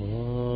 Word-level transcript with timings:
Так 0.00 0.49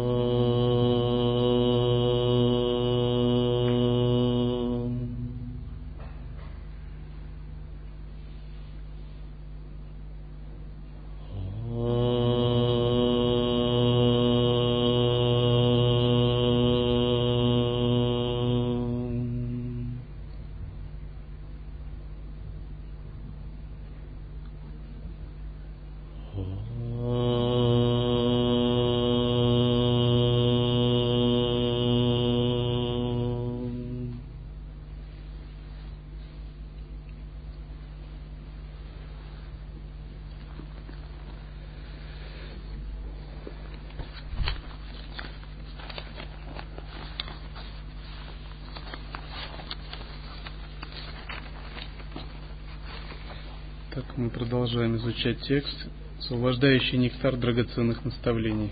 мы 54.16 54.30
продолжаем 54.30 54.96
изучать 54.96 55.40
текст, 55.40 55.88
освобождающий 56.20 56.98
нектар 56.98 57.36
драгоценных 57.36 58.04
наставлений. 58.04 58.70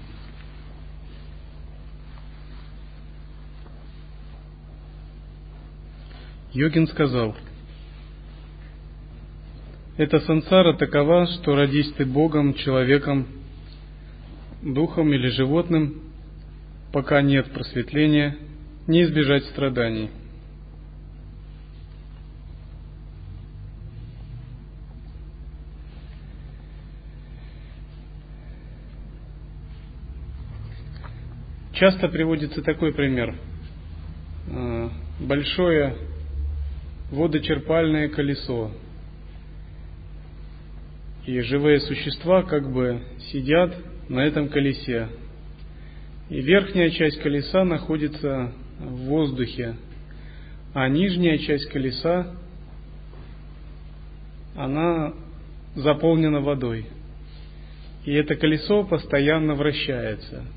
Йогин 6.52 6.86
сказал, 6.86 7.34
«Эта 9.96 10.20
сансара 10.20 10.74
такова, 10.74 11.26
что 11.26 11.56
родись 11.56 11.92
ты 11.94 12.06
Богом, 12.06 12.54
человеком, 12.54 13.26
духом 14.62 15.12
или 15.12 15.28
животным, 15.28 16.02
пока 16.92 17.20
нет 17.20 17.50
просветления, 17.52 18.36
не 18.86 19.02
избежать 19.02 19.44
страданий». 19.46 20.10
Часто 31.82 32.06
приводится 32.06 32.62
такой 32.62 32.94
пример. 32.94 33.34
Э, 34.52 34.88
большое 35.18 35.96
водочерпальное 37.10 38.08
колесо. 38.08 38.70
И 41.26 41.40
живые 41.40 41.80
существа 41.80 42.44
как 42.44 42.72
бы 42.72 43.02
сидят 43.32 43.74
на 44.08 44.20
этом 44.20 44.48
колесе. 44.48 45.08
И 46.30 46.40
верхняя 46.40 46.88
часть 46.90 47.20
колеса 47.20 47.64
находится 47.64 48.52
в 48.78 48.96
воздухе, 49.08 49.74
а 50.74 50.88
нижняя 50.88 51.38
часть 51.38 51.68
колеса, 51.68 52.32
она 54.54 55.14
заполнена 55.74 56.42
водой. 56.42 56.86
И 58.04 58.12
это 58.12 58.36
колесо 58.36 58.84
постоянно 58.84 59.56
вращается– 59.56 60.44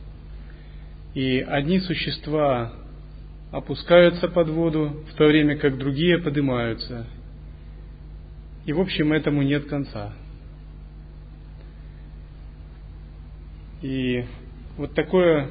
и 1.16 1.40
одни 1.40 1.80
существа 1.80 2.74
опускаются 3.52 4.28
под 4.28 4.50
воду, 4.50 5.04
в 5.12 5.16
то 5.16 5.26
время 5.26 5.58
как 5.58 5.78
другие 5.78 6.20
поднимаются. 6.20 7.08
И 8.66 8.74
в 8.74 8.82
общем 8.82 9.14
этому 9.14 9.42
нет 9.42 9.66
конца. 9.66 10.14
И 13.82 14.26
вот 14.78 14.94
такое 14.94 15.50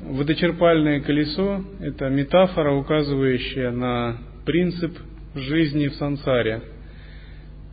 водочерпальное 0.00 1.00
колесо– 1.00 1.64
это 1.80 2.08
метафора, 2.08 2.72
указывающая 2.74 3.70
на 3.70 4.18
принцип 4.44 4.98
жизни 5.36 5.86
в 5.86 5.94
сансаре, 5.94 6.62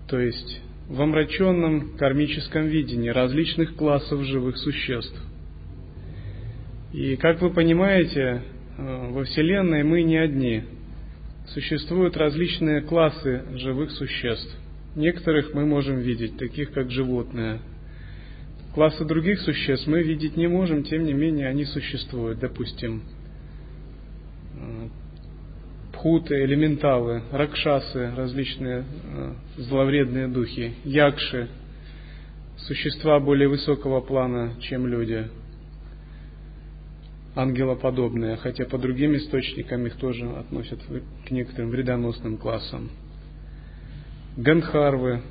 то 0.08 0.20
есть 0.20 0.62
в 0.88 1.02
омраченном 1.02 1.98
кармическом 1.98 2.68
видении 2.68 3.10
различных 3.10 3.76
классов 3.76 4.22
живых 4.24 4.58
существ. 4.58 5.20
И 6.98 7.16
как 7.16 7.42
вы 7.42 7.52
понимаете, 7.52 8.42
э, 8.76 9.10
во 9.12 9.24
Вселенной 9.24 9.84
мы 9.84 10.02
не 10.02 10.18
одни. 10.18 10.64
Существуют 11.46 12.18
различные 12.18 12.82
классы 12.82 13.44
живых 13.54 13.92
существ. 13.92 14.58
Некоторых 14.96 15.54
мы 15.54 15.68
можем 15.68 16.00
видеть, 16.00 16.38
таких 16.38 16.72
как 16.72 16.90
животные. 16.90 17.60
Классы 18.74 19.06
других 19.06 19.42
существ 19.42 19.86
мы 19.86 20.02
видеть 20.02 20.38
не 20.38 20.48
можем, 20.48 20.82
тем 20.82 21.04
не 21.04 21.14
менее 21.14 21.50
они 21.50 21.66
существуют. 21.66 22.40
Допустим, 22.40 23.04
э, 24.60 24.88
пхуты, 25.94 26.46
элементалы, 26.46 27.22
ракшасы, 27.32 28.12
различные 28.16 28.86
э, 29.04 29.34
зловредные 29.58 30.28
духи, 30.30 30.74
якши, 30.84 31.48
существа 32.58 33.20
более 33.20 33.50
высокого 33.50 34.02
плана, 34.02 34.54
чем 34.62 34.88
люди– 34.88 35.28
ангелоподобные, 37.38 38.36
хотя 38.38 38.66
по 38.66 38.80
другим 38.80 39.16
источникам 39.16 39.86
их 39.86 39.96
тоже 39.98 40.28
относят 40.28 40.80
к 41.28 41.32
некоторым 41.32 41.70
вредоносным 41.70 42.38
классам. 42.38 42.90
Гандхарвы, 44.36 45.22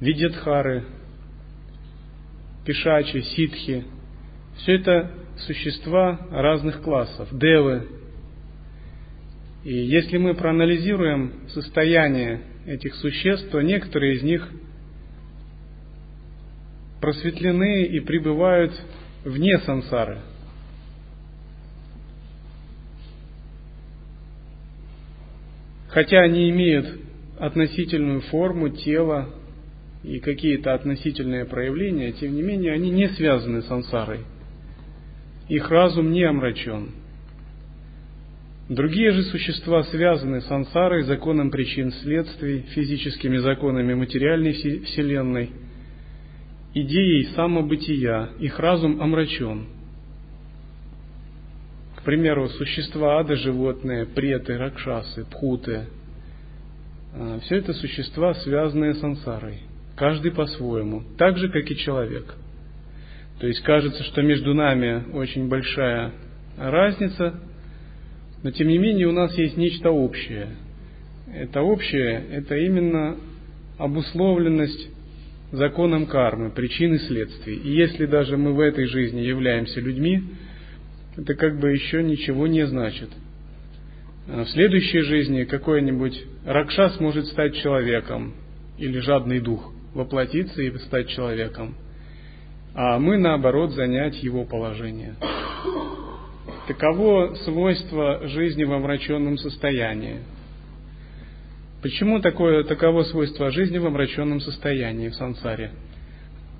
Видетхары, 0.00 0.84
Пишачи, 2.66 3.22
Ситхи– 3.22 3.84
все 4.58 4.76
это 4.76 5.10
существа 5.38 6.20
разных 6.30 6.82
классов, 6.82 7.28
девы. 7.32 7.88
И 9.64 9.74
если 9.74 10.18
мы 10.18 10.34
проанализируем 10.34 11.48
состояние 11.48 12.42
этих 12.66 12.94
существ, 12.96 13.50
то 13.50 13.62
некоторые 13.62 14.16
из 14.16 14.22
них 14.22 14.46
просветлены 17.00 17.84
и 17.84 18.00
пребывают 18.00 18.72
вне 19.24 19.58
сансары– 19.60 20.20
хотя 25.94 26.22
они 26.22 26.50
имеют 26.50 26.88
относительную 27.38 28.20
форму 28.22 28.68
тела 28.68 29.30
и 30.02 30.18
какие-то 30.18 30.74
относительные 30.74 31.44
проявления, 31.44 32.10
тем 32.12 32.34
не 32.34 32.42
менее 32.42 32.72
они 32.72 32.90
не 32.90 33.08
связаны 33.10 33.62
с 33.62 33.66
сансарой. 33.66 34.20
Их 35.48 35.70
разум 35.70 36.10
не 36.10 36.24
омрачен. 36.24 36.90
Другие 38.68 39.12
же 39.12 39.22
существа 39.24 39.84
связаны 39.84 40.40
с 40.40 40.46
сансарой, 40.46 41.04
законом 41.04 41.52
причин 41.52 41.92
следствий, 41.92 42.62
физическими 42.74 43.36
законами 43.36 43.94
материальной 43.94 44.52
вселенной, 44.52 45.50
идеей 46.74 47.26
самобытия, 47.36 48.30
их 48.40 48.58
разум 48.58 49.00
омрачен. 49.00 49.66
К 52.04 52.06
примеру, 52.06 52.50
существа 52.50 53.20
ада, 53.20 53.34
животные, 53.34 54.04
преты, 54.04 54.58
ракшасы, 54.58 55.24
пхуты. 55.24 55.84
А, 57.14 57.38
Все 57.40 57.56
это 57.56 57.72
существа, 57.72 58.34
связанные 58.34 58.92
с 58.92 59.00
сансарой. 59.00 59.60
Каждый 59.96 60.30
по-своему, 60.30 61.02
так 61.16 61.38
же, 61.38 61.48
как 61.48 61.70
и 61.70 61.76
человек. 61.78 62.34
То 63.40 63.46
есть 63.46 63.62
кажется, 63.62 64.02
что 64.02 64.20
между 64.20 64.52
нами 64.52 65.14
очень 65.14 65.48
большая 65.48 66.12
разница, 66.58 67.40
но 68.42 68.50
тем 68.50 68.68
не 68.68 68.76
менее 68.76 69.06
у 69.06 69.12
нас 69.12 69.34
есть 69.38 69.56
нечто 69.56 69.90
общее. 69.90 70.48
Это 71.34 71.62
общее, 71.62 72.22
это 72.32 72.54
именно 72.54 73.16
обусловленность 73.78 74.90
законом 75.52 76.04
кармы, 76.04 76.50
причин 76.50 76.96
и 76.96 76.98
следствий. 76.98 77.56
И 77.56 77.72
если 77.72 78.04
даже 78.04 78.36
мы 78.36 78.52
в 78.52 78.60
этой 78.60 78.84
жизни 78.88 79.20
являемся 79.20 79.80
людьми, 79.80 80.22
это 81.16 81.34
как 81.34 81.58
бы 81.58 81.70
еще 81.70 82.02
ничего 82.02 82.46
не 82.46 82.66
значит. 82.66 83.10
А 84.28 84.44
в 84.44 84.48
следующей 84.50 85.00
жизни 85.00 85.44
какой-нибудь 85.44 86.24
Ракшас 86.44 86.98
может 86.98 87.26
стать 87.26 87.56
человеком, 87.56 88.34
или 88.78 88.98
жадный 88.98 89.40
дух, 89.40 89.72
воплотиться 89.94 90.62
и 90.62 90.76
стать 90.78 91.08
человеком, 91.08 91.76
а 92.74 92.98
мы, 92.98 93.18
наоборот, 93.18 93.72
занять 93.72 94.22
его 94.22 94.44
положение. 94.44 95.14
Таково 96.66 97.34
свойство 97.44 98.26
жизни 98.26 98.64
в 98.64 98.72
омраченном 98.72 99.38
состоянии. 99.38 100.20
Почему 101.82 102.20
такое, 102.20 102.64
таково 102.64 103.04
свойство 103.04 103.50
жизни 103.50 103.78
в 103.78 103.86
омраченном 103.86 104.40
состоянии 104.40 105.10
в 105.10 105.14
сансаре? 105.14 105.70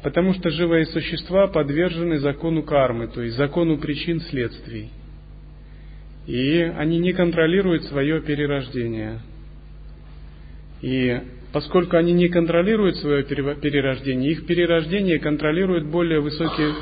Потому 0.04 0.34
что 0.34 0.50
живые 0.50 0.84
существа 0.84 1.46
подвержены 1.46 2.18
закону 2.18 2.62
кармы, 2.62 3.08
то 3.08 3.22
есть 3.22 3.38
закону 3.38 3.78
причин 3.78 4.20
следствий. 4.20 4.90
И 6.26 6.60
они 6.60 6.98
не 6.98 7.14
контролируют 7.14 7.84
свое 7.84 8.20
перерождение. 8.20 9.20
И 10.82 11.22
поскольку 11.54 11.96
они 11.96 12.12
не 12.12 12.28
контролируют 12.28 12.96
свое 12.96 13.24
перерождение, 13.24 14.30
их 14.30 14.46
перерождение 14.46 15.18
контролируют 15.18 15.86
более 15.86 16.20
высокие, 16.20 16.74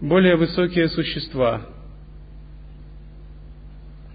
более 0.00 0.34
высокие 0.34 0.88
существа. 0.88 1.68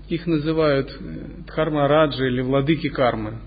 Их 0.10 0.28
называют 0.28 0.92
э, 1.00 1.44
Дхармараджи 1.48 2.28
или 2.28 2.42
владыки 2.42 2.90
кармы. 2.90 3.40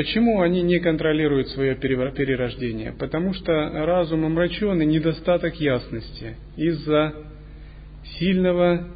Почему 0.00 0.40
они 0.40 0.62
не 0.62 0.78
контролируют 0.78 1.48
свое 1.48 1.74
перерождение? 1.74 2.94
Потому 2.98 3.34
что 3.34 3.52
разум 3.52 4.24
омрачен 4.24 4.80
и 4.80 4.86
недостаток 4.86 5.56
ясности 5.60 6.36
из-за 6.56 7.12
сильного 8.16 8.88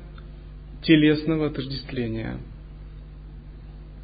телесного 0.81 1.49
отождествления. 1.49 2.39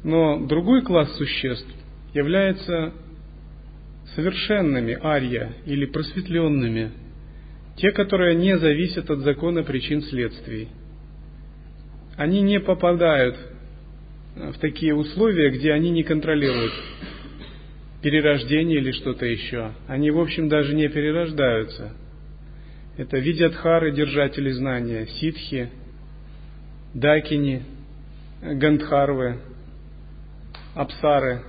Но 0.03 0.45
другой 0.45 0.83
класс 0.83 1.11
существ 1.17 1.73
является 2.13 2.93
совершенными, 4.13 4.95
арья, 5.01 5.53
или 5.65 5.87
просветленными, 5.87 6.91
те, 7.77 7.91
которые 7.93 8.35
не 8.35 8.59
зависят 8.59 9.09
от 9.09 9.21
закона 9.21 9.63
причин 9.63 10.03
следствий. 10.03 10.67
Они 12.15 12.41
не 12.41 12.59
попадают 12.59 13.39
в 14.35 14.57
такие 14.59 14.95
условия, 14.95 15.49
где 15.51 15.73
они 15.73 15.89
не 15.89 16.03
контролируют 16.03 16.73
перерождение 18.01 18.79
или 18.79 18.91
что-то 18.91 19.25
еще. 19.25 19.73
Они, 19.87 20.09
в 20.11 20.19
общем, 20.19 20.49
даже 20.49 20.73
не 20.73 20.87
перерождаются. 20.87 21.93
Это 22.97 23.17
видятхары, 23.19 23.91
держатели 23.91 24.51
знания, 24.51 25.07
ситхи, 25.19 25.69
дакини, 26.93 27.63
гандхарвы, 28.41 29.39
апсары, 30.75 31.43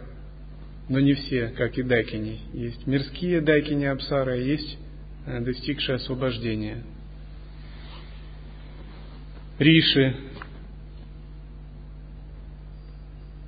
но 0.88 1.00
не 1.00 1.14
все, 1.14 1.48
как 1.56 1.78
и 1.78 1.82
дакини. 1.82 2.40
Есть 2.52 2.86
мирские 2.86 3.40
дакини, 3.40 3.86
апсары, 3.86 4.32
а 4.32 4.36
есть 4.36 4.78
э, 5.26 5.40
достигшие 5.40 5.96
освобождения. 5.96 6.82
Риши, 9.58 10.16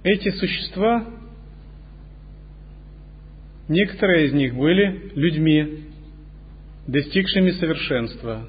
Эти 0.04 0.30
существа, 0.32 1.06
некоторые 3.68 4.26
из 4.26 4.34
них 4.34 4.54
были 4.54 5.10
людьми, 5.14 5.84
достигшими 6.86 7.52
совершенства. 7.52 8.46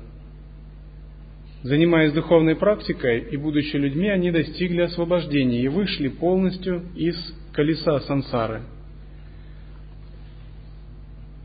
Занимаясь 1.63 2.12
духовной 2.12 2.57
практикой 2.57 3.22
и 3.31 3.38
будучи 3.38 3.78
людьми, 3.78 4.10
они 4.10 4.31
достигли 4.31 4.81
освобождения 4.81 5.62
и 5.62 5.69
вышли 5.69 6.10
полностью 6.10 6.84
из 6.94 7.16
колеса 7.54 8.01
сансары. 8.01 8.63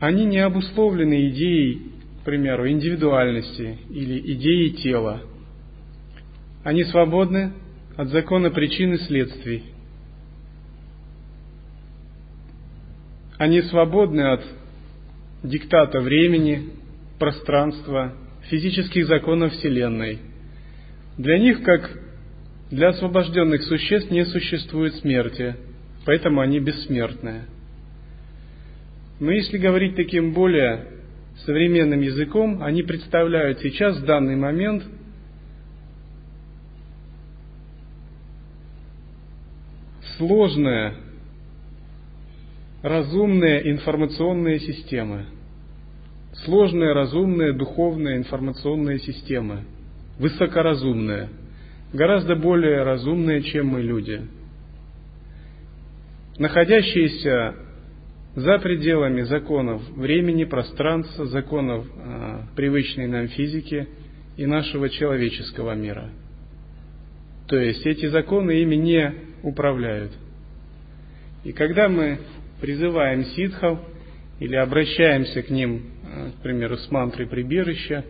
Они 0.01 0.25
не 0.25 0.39
обусловлены 0.39 1.29
идеей, 1.29 1.83
к 2.21 2.25
примеру, 2.25 2.69
индивидуальности 2.69 3.77
или 3.89 4.19
идеей 4.33 4.71
тела. 4.73 5.21
Они 6.65 6.83
свободны 6.83 7.53
от 7.95 8.09
закона 8.09 8.51
причин 8.51 8.95
и 8.95 8.97
следствий. 8.97 9.70
Они 13.41 13.63
свободны 13.63 14.21
от 14.33 14.45
диктата 15.41 15.99
времени, 15.99 16.73
пространства, 17.17 18.13
физических 18.51 19.07
законов 19.07 19.53
Вселенной. 19.53 20.19
Для 21.17 21.39
них, 21.39 21.63
как 21.63 21.89
для 22.69 22.89
освобожденных 22.89 23.63
существ, 23.63 24.11
не 24.11 24.27
существует 24.27 24.93
смерти, 24.97 25.55
поэтому 26.05 26.41
они 26.41 26.59
бессмертные. 26.59 27.45
Но 29.19 29.31
если 29.31 29.57
говорить 29.57 29.95
таким 29.95 30.33
более 30.33 30.85
современным 31.43 32.01
языком, 32.01 32.61
они 32.61 32.83
представляют 32.83 33.57
сейчас, 33.61 33.97
в 33.97 34.05
данный 34.05 34.35
момент, 34.35 34.83
сложное 40.17 40.93
разумные 42.81 43.71
информационные 43.71 44.59
системы, 44.59 45.25
сложные 46.45 46.93
разумные 46.93 47.53
духовные 47.53 48.17
информационные 48.17 48.99
системы, 48.99 49.63
высокоразумные, 50.17 51.29
гораздо 51.93 52.35
более 52.35 52.83
разумные, 52.83 53.43
чем 53.43 53.67
мы 53.67 53.81
люди, 53.81 54.21
находящиеся 56.37 57.55
за 58.35 58.59
пределами 58.59 59.21
законов 59.23 59.81
времени, 59.95 60.45
пространства, 60.45 61.25
законов 61.25 61.85
э, 61.85 62.41
привычной 62.55 63.07
нам 63.07 63.27
физики 63.27 63.87
и 64.37 64.45
нашего 64.45 64.89
человеческого 64.89 65.75
мира. 65.75 66.09
То 67.47 67.57
есть 67.57 67.85
эти 67.85 68.05
законы 68.07 68.61
ими 68.61 68.75
не 68.75 69.13
управляют. 69.43 70.13
И 71.43 71.51
когда 71.51 71.89
мы 71.89 72.19
призываем 72.61 73.25
ситхов 73.25 73.79
или 74.39 74.55
обращаемся 74.55 75.41
к 75.41 75.49
ним, 75.49 75.81
э, 76.03 76.31
к 76.37 76.43
примеру, 76.43 76.77
с 76.77 76.89
мантрой 76.91 77.27
прибежища, 77.27 78.05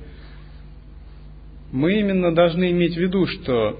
мы 1.71 1.99
именно 1.99 2.35
должны 2.35 2.71
иметь 2.71 2.95
в 2.95 2.99
виду, 2.99 3.25
что 3.25 3.79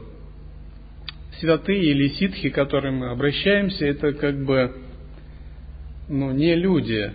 святые 1.40 1.84
или 1.92 2.08
ситхи, 2.10 2.50
к 2.50 2.56
которым 2.56 2.98
мы 2.98 3.10
обращаемся, 3.10 3.86
это 3.86 4.14
как 4.14 4.46
бы 4.46 4.72
ну, 6.08 6.32
не 6.32 6.56
люди 6.56 7.12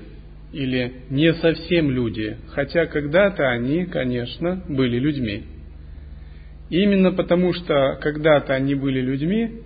или 0.52 1.02
не 1.10 1.32
совсем 1.34 1.90
люди, 1.90 2.36
хотя 2.48 2.86
когда-то 2.86 3.48
они, 3.50 3.86
конечно, 3.86 4.62
были 4.68 4.98
людьми. 4.98 5.44
именно 6.70 7.12
потому, 7.12 7.52
что 7.52 7.98
когда-то 8.00 8.54
они 8.54 8.74
были 8.74 9.00
людьми, 9.00 9.62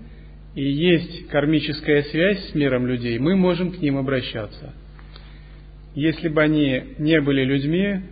и 0.55 0.63
есть 0.63 1.29
кармическая 1.29 2.03
связь 2.05 2.51
с 2.51 2.55
миром 2.55 2.87
людей, 2.87 3.19
мы 3.19 3.37
можем 3.37 3.73
к 3.73 3.79
ним 3.79 3.97
обращаться. 3.97 4.75
Если 5.95 6.29
бы 6.29 6.43
они 6.43 6.83
не 6.99 7.21
были 7.21 7.45
людьми, 7.45 8.03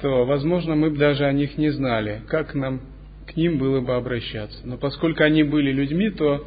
то, 0.00 0.24
возможно, 0.24 0.74
мы 0.74 0.90
бы 0.90 0.96
даже 0.96 1.24
о 1.24 1.32
них 1.32 1.58
не 1.58 1.70
знали, 1.70 2.22
как 2.28 2.54
нам 2.54 2.80
к 3.26 3.36
ним 3.36 3.58
было 3.58 3.80
бы 3.80 3.94
обращаться. 3.94 4.66
Но 4.66 4.76
поскольку 4.78 5.22
они 5.22 5.42
были 5.42 5.72
людьми, 5.72 6.10
то 6.10 6.46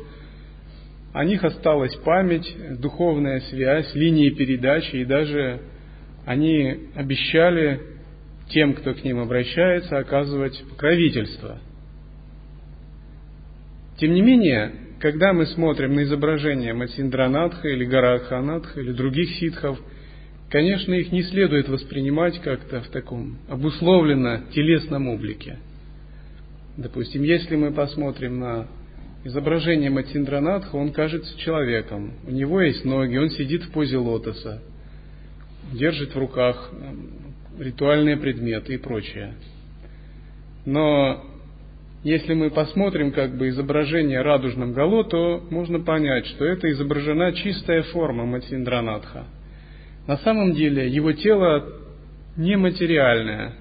о 1.13 1.25
них 1.25 1.43
осталась 1.43 1.95
память, 1.97 2.55
духовная 2.79 3.41
связь, 3.41 3.93
линии 3.93 4.29
передачи, 4.29 4.95
и 4.95 5.05
даже 5.05 5.61
они 6.25 6.89
обещали 6.95 7.81
тем, 8.49 8.73
кто 8.73 8.93
к 8.93 9.03
ним 9.03 9.19
обращается, 9.19 9.97
оказывать 9.97 10.63
покровительство. 10.69 11.59
Тем 13.97 14.13
не 14.13 14.21
менее, 14.21 14.71
когда 15.01 15.33
мы 15.33 15.47
смотрим 15.47 15.95
на 15.95 16.03
изображения 16.03 16.73
Матсиндранатха 16.73 17.67
или 17.67 17.85
Гараханатха 17.85 18.79
или 18.79 18.91
других 18.91 19.31
ситхов, 19.37 19.79
конечно, 20.49 20.93
их 20.93 21.11
не 21.11 21.23
следует 21.23 21.67
воспринимать 21.69 22.39
как-то 22.41 22.81
в 22.81 22.87
таком 22.89 23.39
обусловленно 23.49 24.43
телесном 24.53 25.07
облике. 25.09 25.57
Допустим, 26.77 27.23
если 27.23 27.55
мы 27.55 27.71
посмотрим 27.71 28.39
на 28.39 28.67
изображение 29.23 29.89
Матсиндранатха, 29.89 30.75
он 30.75 30.91
кажется 30.91 31.35
человеком. 31.39 32.13
У 32.27 32.31
него 32.31 32.61
есть 32.61 32.85
ноги, 32.85 33.17
он 33.17 33.31
сидит 33.31 33.63
в 33.63 33.71
позе 33.71 33.97
лотоса, 33.97 34.61
держит 35.73 36.13
в 36.13 36.19
руках 36.19 36.71
ритуальные 37.57 38.17
предметы 38.17 38.75
и 38.75 38.77
прочее. 38.77 39.33
Но 40.63 41.25
если 42.03 42.33
мы 42.33 42.49
посмотрим 42.49 43.11
как 43.11 43.37
бы 43.37 43.49
изображение 43.49 44.21
радужным 44.21 44.73
гало, 44.73 45.03
то 45.03 45.43
можно 45.51 45.79
понять, 45.79 46.25
что 46.27 46.45
это 46.45 46.71
изображена 46.71 47.33
чистая 47.33 47.83
форма 47.83 48.25
Матиндранатха. 48.25 49.25
На 50.07 50.17
самом 50.17 50.53
деле 50.53 50.87
его 50.87 51.11
тело 51.11 51.63
нематериальное, 52.37 53.53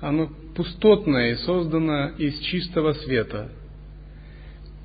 оно 0.00 0.30
пустотное 0.56 1.32
и 1.32 1.36
создано 1.36 2.08
из 2.18 2.38
чистого 2.40 2.92
света. 2.92 3.52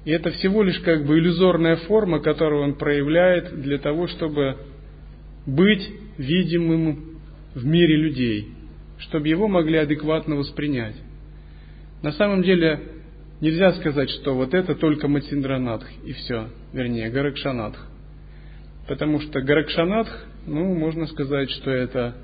И 0.05 0.12
это 0.12 0.31
всего 0.31 0.62
лишь 0.62 0.79
как 0.79 1.05
бы 1.05 1.17
иллюзорная 1.17 1.77
форма, 1.77 2.20
которую 2.20 2.63
он 2.63 2.75
проявляет 2.75 3.62
для 3.62 3.79
того, 3.79 4.08
чтобы 4.08 4.58
быть 5.48 5.89
видимым 6.17 7.20
в 7.55 7.65
мире 7.65 7.96
людей, 7.96 8.50
чтобы 9.00 9.27
его 9.27 9.48
могли 9.48 9.77
адекватно 9.77 10.36
воспринять. 10.36 10.96
На 12.01 12.12
самом 12.13 12.41
деле 12.41 12.79
нельзя 13.41 13.74
сказать, 13.74 14.10
что 14.10 14.34
вот 14.34 14.53
это 14.53 14.75
только 14.75 15.08
Матиндранатх 15.08 15.88
и 16.03 16.13
все, 16.13 16.50
вернее, 16.74 17.10
Гаракшанатх. 17.10 17.79
Потому 18.88 19.20
что 19.20 19.41
Гаракшанатх, 19.41 20.10
ну, 20.48 20.74
можно 20.74 21.05
сказать, 21.08 21.50
что 21.51 21.70
это 21.70 22.15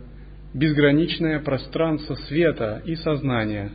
безграничное 0.54 1.40
пространство 1.40 2.16
света 2.28 2.82
и 2.86 2.96
сознания. 2.96 3.72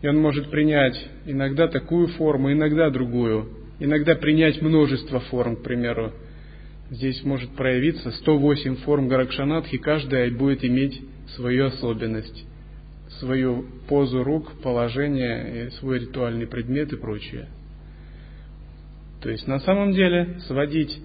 И 0.00 0.08
он 0.08 0.16
может 0.18 0.50
принять 0.50 0.98
иногда 1.26 1.68
такую 1.68 2.08
форму, 2.08 2.50
иногда 2.52 2.90
другую, 2.90 3.50
иногда 3.78 4.14
принять 4.14 4.62
множество 4.62 5.20
форм, 5.20 5.56
к 5.56 5.62
примеру. 5.62 6.12
Здесь 6.90 7.22
может 7.24 7.50
проявиться 7.50 8.10
108 8.10 8.76
форм 8.76 9.08
Гаракшанатхи, 9.08 9.78
каждая 9.78 10.30
будет 10.30 10.64
иметь 10.64 11.00
свою 11.36 11.66
особенность, 11.66 12.44
свою 13.22 13.64
позу 13.88 14.24
рук, 14.24 14.52
положение, 14.62 15.70
свой 15.78 16.00
ритуальный 16.00 16.46
предмет 16.46 16.92
и 16.92 16.96
прочее. 16.96 17.48
То 19.22 19.30
есть 19.30 19.46
на 19.46 19.60
самом 19.60 19.92
деле 19.92 20.40
сводить 20.48 21.00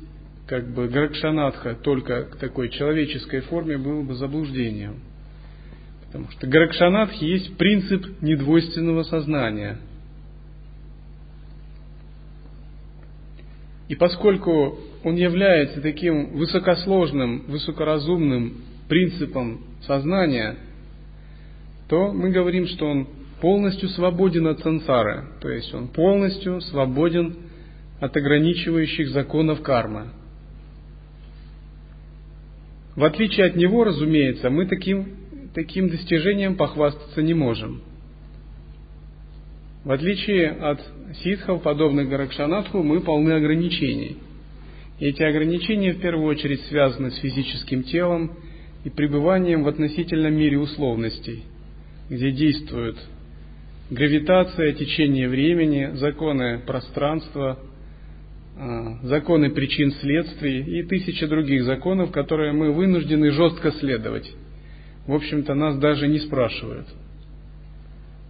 как 0.47 0.73
бы 0.73 0.87
Гаракшанатха 0.87 1.75
только 1.75 2.23
к 2.23 2.37
такой 2.37 2.69
человеческой 2.69 3.41
форме 3.41 3.77
было 3.77 4.01
бы 4.01 4.15
заблуждением. 4.15 5.01
Потому 6.07 6.31
что 6.31 6.47
Гаракшанатхи 6.47 7.23
есть 7.23 7.55
принцип 7.57 8.21
недвойственного 8.21 9.03
сознания. 9.03 9.77
И 13.89 13.95
поскольку 13.95 14.79
он 15.03 15.15
является 15.15 15.81
таким 15.81 16.31
высокосложным, 16.31 17.43
высокоразумным 17.47 18.55
принципом 18.89 19.61
сознания, 19.85 20.55
то 21.87 22.11
мы 22.11 22.29
говорим, 22.29 22.67
что 22.67 22.85
он 22.85 23.07
полностью 23.41 23.89
свободен 23.89 24.47
от 24.47 24.59
сансары, 24.59 25.25
то 25.41 25.49
есть 25.49 25.73
он 25.73 25.87
полностью 25.89 26.61
свободен 26.61 27.35
от 27.99 28.15
ограничивающих 28.15 29.09
законов 29.09 29.61
кармы. 29.61 30.07
В 32.95 33.03
отличие 33.03 33.45
от 33.45 33.55
него, 33.55 33.83
разумеется, 33.83 34.49
мы 34.49 34.65
таким, 34.65 35.07
таким 35.53 35.89
достижением 35.89 36.55
похвастаться 36.55 37.21
не 37.21 37.35
можем. 37.35 37.81
В 39.83 39.91
отличие 39.91 40.49
от 40.49 40.81
ситхов, 41.23 41.61
подобных 41.61 42.09
Гаракшанатху, 42.09 42.81
мы 42.83 43.01
полны 43.01 43.31
ограничений. 43.31 44.17
Эти 44.99 45.21
ограничения 45.21 45.93
в 45.93 46.01
первую 46.01 46.27
очередь 46.27 46.61
связаны 46.63 47.11
с 47.11 47.17
физическим 47.19 47.83
телом 47.83 48.31
и 48.83 48.89
пребыванием 48.89 49.63
в 49.63 49.67
относительном 49.67 50.33
мире 50.33 50.57
условностей, 50.57 51.43
где 52.09 52.31
действуют 52.31 52.97
гравитация, 53.89 54.73
течение 54.73 55.29
времени, 55.29 55.95
законы 55.95 56.59
пространства, 56.59 57.59
а, 58.57 58.99
законы 59.03 59.49
причин 59.49 59.91
следствий 60.01 60.79
и 60.79 60.83
тысячи 60.83 61.25
других 61.25 61.63
законов, 61.63 62.11
которые 62.11 62.53
мы 62.53 62.71
вынуждены 62.71 63.31
жестко 63.31 63.71
следовать. 63.71 64.29
В 65.05 65.13
общем-то, 65.13 65.53
нас 65.53 65.77
даже 65.77 66.07
не 66.07 66.19
спрашивают. 66.19 66.87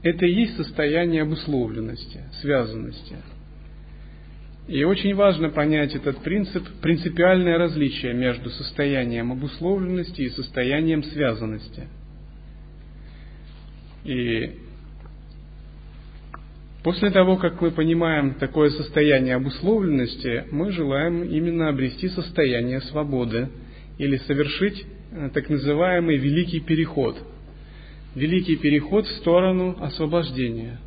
Это 0.04 0.26
и 0.26 0.34
есть 0.34 0.56
состояние 0.58 1.24
обусловленности, 1.24 2.22
связанности. 2.42 3.16
И 4.68 4.84
очень 4.84 5.16
важно 5.16 5.50
понять 5.50 5.96
этот 5.96 6.20
принцип, 6.20 6.68
принципиальное 6.82 7.58
различие 7.58 8.14
между 8.14 8.50
состоянием 8.50 9.32
обусловленности 9.32 10.22
и 10.22 10.30
состоянием 10.30 11.04
связанности. 11.04 11.88
И 14.08 14.68
После 16.88 17.10
того, 17.10 17.36
как 17.36 17.60
мы 17.60 17.72
понимаем 17.72 18.36
такое 18.36 18.70
состояние 18.70 19.36
обусловленности, 19.36 20.46
мы 20.52 20.72
желаем 20.72 21.22
именно 21.22 21.68
обрести 21.68 22.08
состояние 22.08 22.80
свободы 22.80 23.50
или 23.98 24.16
совершить 24.16 24.86
э, 25.12 25.30
так 25.34 25.50
называемый 25.50 26.16
великий 26.16 26.62
переход. 26.62 27.18
Великий 28.16 28.56
переход 28.56 29.06
в 29.06 29.18
сторону 29.18 29.76
освобождения. 29.82 30.80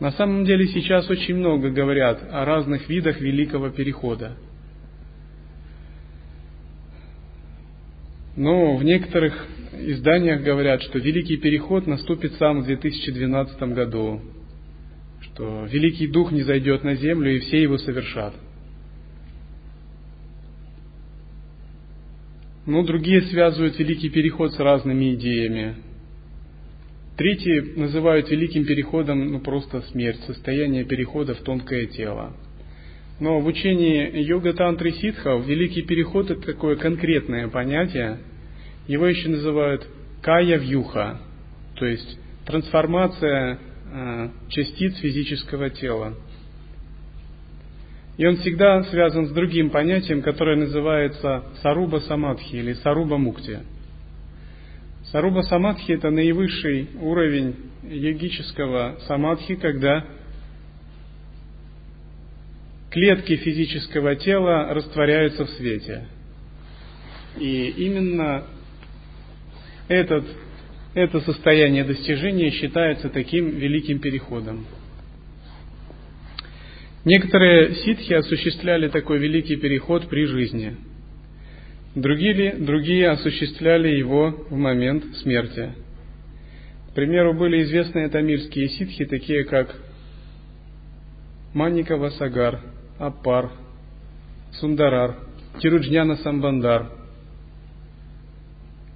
На 0.00 0.10
самом 0.10 0.44
деле 0.44 0.66
сейчас 0.66 1.08
очень 1.08 1.36
много 1.36 1.70
говорят 1.70 2.20
о 2.28 2.44
разных 2.44 2.88
видах 2.88 3.20
великого 3.20 3.70
перехода. 3.70 4.36
Но 8.34 8.74
в 8.74 8.82
некоторых 8.82 9.46
изданиях 9.72 10.42
говорят, 10.42 10.82
что 10.82 10.98
Великий 10.98 11.36
Переход 11.36 11.86
наступит 11.86 12.34
сам 12.34 12.62
в 12.62 12.66
2012 12.66 13.60
году, 13.74 14.20
что 15.20 15.66
Великий 15.66 16.06
Дух 16.06 16.32
не 16.32 16.42
зайдет 16.42 16.84
на 16.84 16.94
землю 16.94 17.34
и 17.34 17.40
все 17.40 17.62
его 17.62 17.78
совершат. 17.78 18.34
Но 22.66 22.82
другие 22.82 23.22
связывают 23.22 23.78
Великий 23.78 24.10
Переход 24.10 24.52
с 24.52 24.58
разными 24.58 25.14
идеями. 25.14 25.76
Третьи 27.16 27.76
называют 27.76 28.30
Великим 28.30 28.64
Переходом 28.64 29.32
ну, 29.32 29.40
просто 29.40 29.80
смерть, 29.90 30.20
состояние 30.26 30.84
перехода 30.84 31.34
в 31.34 31.40
тонкое 31.40 31.86
тело. 31.86 32.36
Но 33.20 33.40
в 33.40 33.46
учении 33.46 34.22
йога 34.22 34.52
тантры 34.52 34.92
ситхов 34.92 35.44
Великий 35.44 35.82
Переход 35.82 36.30
это 36.30 36.40
такое 36.42 36.76
конкретное 36.76 37.48
понятие, 37.48 38.18
его 38.88 39.06
еще 39.06 39.28
называют 39.28 39.86
кая-вьюха, 40.22 41.20
то 41.76 41.86
есть 41.86 42.18
трансформация 42.46 43.58
э, 43.92 44.28
частиц 44.48 44.96
физического 44.96 45.70
тела. 45.70 46.14
И 48.16 48.26
он 48.26 48.38
всегда 48.38 48.82
связан 48.84 49.26
с 49.26 49.30
другим 49.30 49.70
понятием, 49.70 50.22
которое 50.22 50.56
называется 50.56 51.44
саруба 51.62 51.98
самадхи 52.00 52.56
или 52.56 52.72
саруба 52.72 53.16
мукти. 53.16 53.60
Саруба 55.12 55.42
самадхи 55.42 55.92
это 55.92 56.10
наивысший 56.10 56.88
уровень 57.00 57.54
йогического 57.84 58.98
самадхи, 59.06 59.54
когда 59.54 60.04
клетки 62.90 63.36
физического 63.36 64.16
тела 64.16 64.74
растворяются 64.74 65.44
в 65.44 65.50
свете. 65.50 66.06
И 67.38 67.68
именно 67.76 68.44
этот, 69.88 70.24
это 70.94 71.20
состояние 71.20 71.84
достижения 71.84 72.50
считается 72.50 73.08
таким 73.08 73.50
великим 73.50 73.98
переходом. 73.98 74.66
Некоторые 77.04 77.74
ситхи 77.76 78.12
осуществляли 78.12 78.88
такой 78.88 79.18
великий 79.18 79.56
переход 79.56 80.08
при 80.08 80.26
жизни. 80.26 80.76
Другие, 81.94 82.54
другие 82.56 83.08
осуществляли 83.08 83.88
его 83.88 84.46
в 84.50 84.56
момент 84.56 85.04
смерти. 85.16 85.72
К 86.90 86.94
примеру, 86.94 87.34
были 87.34 87.62
известные 87.62 88.08
тамильские 88.08 88.68
ситхи, 88.68 89.06
такие 89.06 89.44
как 89.44 89.74
Маникава 91.54 92.10
Сагар, 92.10 92.60
Аппар, 92.98 93.52
Сундарар, 94.60 95.16
Тируджняна 95.60 96.16
Самбандар– 96.16 96.92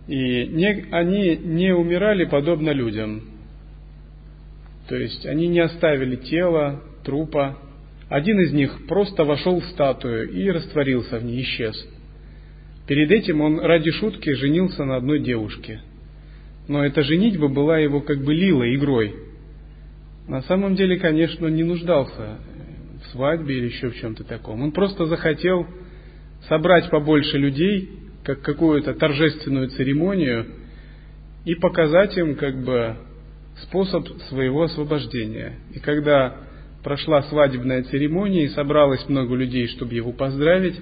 и 0.08 0.46
не, 0.46 0.86
они 0.90 1.36
не 1.36 1.74
умирали 1.74 2.24
подобно 2.24 2.70
людям. 2.70 3.22
То 4.88 4.96
есть 4.96 5.24
они 5.26 5.46
не 5.46 5.60
оставили 5.60 6.16
тело, 6.16 6.82
трупа. 7.04 7.58
Один 8.08 8.40
из 8.40 8.52
них 8.52 8.86
просто 8.88 9.24
вошел 9.24 9.60
в 9.60 9.64
статую 9.66 10.30
и 10.30 10.50
растворился 10.50 11.18
в 11.18 11.24
ней, 11.24 11.42
исчез. 11.42 11.76
Перед 12.86 13.10
этим 13.10 13.40
он 13.40 13.60
ради 13.60 13.90
шутки 13.92 14.34
женился 14.34 14.84
на 14.84 14.96
одной 14.96 15.20
девушке. 15.20 15.80
Но 16.68 16.84
эта 16.84 17.02
женитьба 17.02 17.48
была 17.48 17.78
его 17.78 18.00
как 18.00 18.22
бы 18.22 18.34
лилой, 18.34 18.76
игрой. 18.76 19.14
На 20.28 20.42
самом 20.42 20.74
деле, 20.74 20.98
конечно, 20.98 21.46
он 21.46 21.54
не 21.54 21.64
нуждался 21.64 22.38
в 23.02 23.10
свадьбе 23.12 23.58
или 23.58 23.66
еще 23.66 23.90
в 23.90 23.96
чем-то 23.96 24.24
таком. 24.24 24.62
Он 24.62 24.72
просто 24.72 25.06
захотел 25.06 25.66
собрать 26.48 26.90
побольше 26.90 27.38
людей 27.38 27.90
как 28.24 28.42
какую-то 28.42 28.94
торжественную 28.94 29.68
церемонию 29.70 30.46
и 31.44 31.54
показать 31.56 32.16
им 32.16 32.36
как 32.36 32.62
бы 32.62 32.96
способ 33.62 34.08
своего 34.28 34.62
освобождения. 34.62 35.58
И 35.74 35.80
когда 35.80 36.36
прошла 36.82 37.22
свадебная 37.24 37.82
церемония 37.84 38.44
и 38.44 38.50
собралось 38.50 39.08
много 39.08 39.34
людей, 39.34 39.66
чтобы 39.68 39.94
его 39.94 40.12
поздравить, 40.12 40.80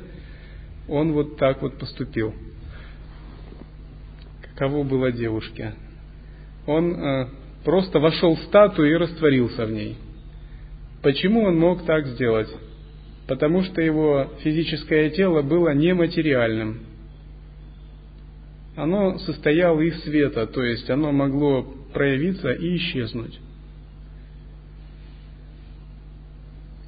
он 0.89 1.13
вот 1.13 1.37
так 1.37 1.63
вот 1.63 1.79
поступил. 1.79 2.35
Каково 4.43 4.83
было 4.83 5.13
девушке? 5.13 5.75
Он 6.67 6.95
э, 6.95 7.27
просто 7.65 7.99
вошел 7.99 8.35
в 8.35 8.43
статую 8.45 8.91
и 8.91 8.97
растворился 8.97 9.67
в 9.67 9.71
ней. 9.71 9.97
Почему 11.03 11.45
он 11.45 11.59
мог 11.59 11.87
так 11.87 12.07
сделать? 12.09 12.49
Потому 13.27 13.63
что 13.63 13.81
его 13.81 14.31
физическое 14.43 15.11
тело 15.11 15.43
было 15.43 15.73
нематериальным 15.73 16.90
оно 18.83 19.19
состояло 19.19 19.81
из 19.81 20.03
света, 20.05 20.47
то 20.47 20.63
есть 20.63 20.89
оно 20.89 21.13
могло 21.13 21.63
проявиться 21.93 22.51
и 22.53 22.77
исчезнуть. 22.77 23.39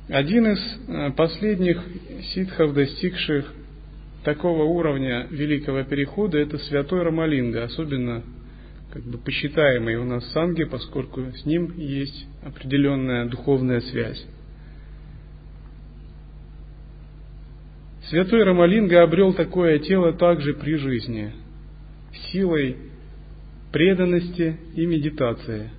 Один 0.08 0.46
из 0.46 0.58
э, 0.88 1.10
последних 1.12 1.82
ситхов, 2.34 2.74
достигших 2.74 3.52
такого 4.24 4.64
уровня 4.64 5.26
великого 5.30 5.82
перехода, 5.84 6.38
это 6.38 6.58
святой 6.58 7.02
Рамалинга, 7.02 7.64
особенно 7.64 8.22
как 8.92 9.02
бы 9.02 9.18
посчитаемый 9.18 9.96
у 9.96 10.04
нас 10.04 10.24
санги, 10.32 10.64
поскольку 10.64 11.20
с 11.32 11.44
ним 11.44 11.74
есть 11.76 12.26
определенная 12.42 13.26
духовная 13.26 13.80
связь. 13.80 14.26
Святой 18.08 18.44
Рамалинга 18.44 19.02
обрел 19.02 19.32
такое 19.32 19.78
тело 19.78 20.12
также 20.12 20.54
при 20.54 20.74
жизни, 20.74 21.32
силой 22.30 22.76
преданности 23.72 24.56
и 24.74 24.86
медитации. 24.86 25.70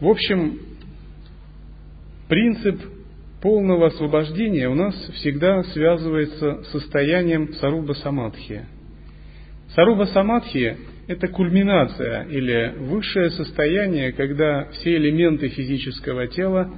В 0.00 0.06
общем, 0.08 0.58
принцип 2.28 2.80
полного 3.40 3.86
освобождения 3.86 4.68
у 4.68 4.74
нас 4.74 4.94
всегда 5.14 5.62
связывается 5.64 6.64
с 6.64 6.72
состоянием 6.72 7.52
саруба 7.54 7.92
самадхи. 7.94 8.66
Саруба 9.74 10.06
самадхи– 10.06 10.76
это 11.12 11.28
кульминация 11.28 12.24
или 12.24 12.74
высшее 12.78 13.30
состояние, 13.30 14.12
когда 14.12 14.66
все 14.72 14.96
элементы 14.96 15.48
физического 15.48 16.26
тела 16.26 16.70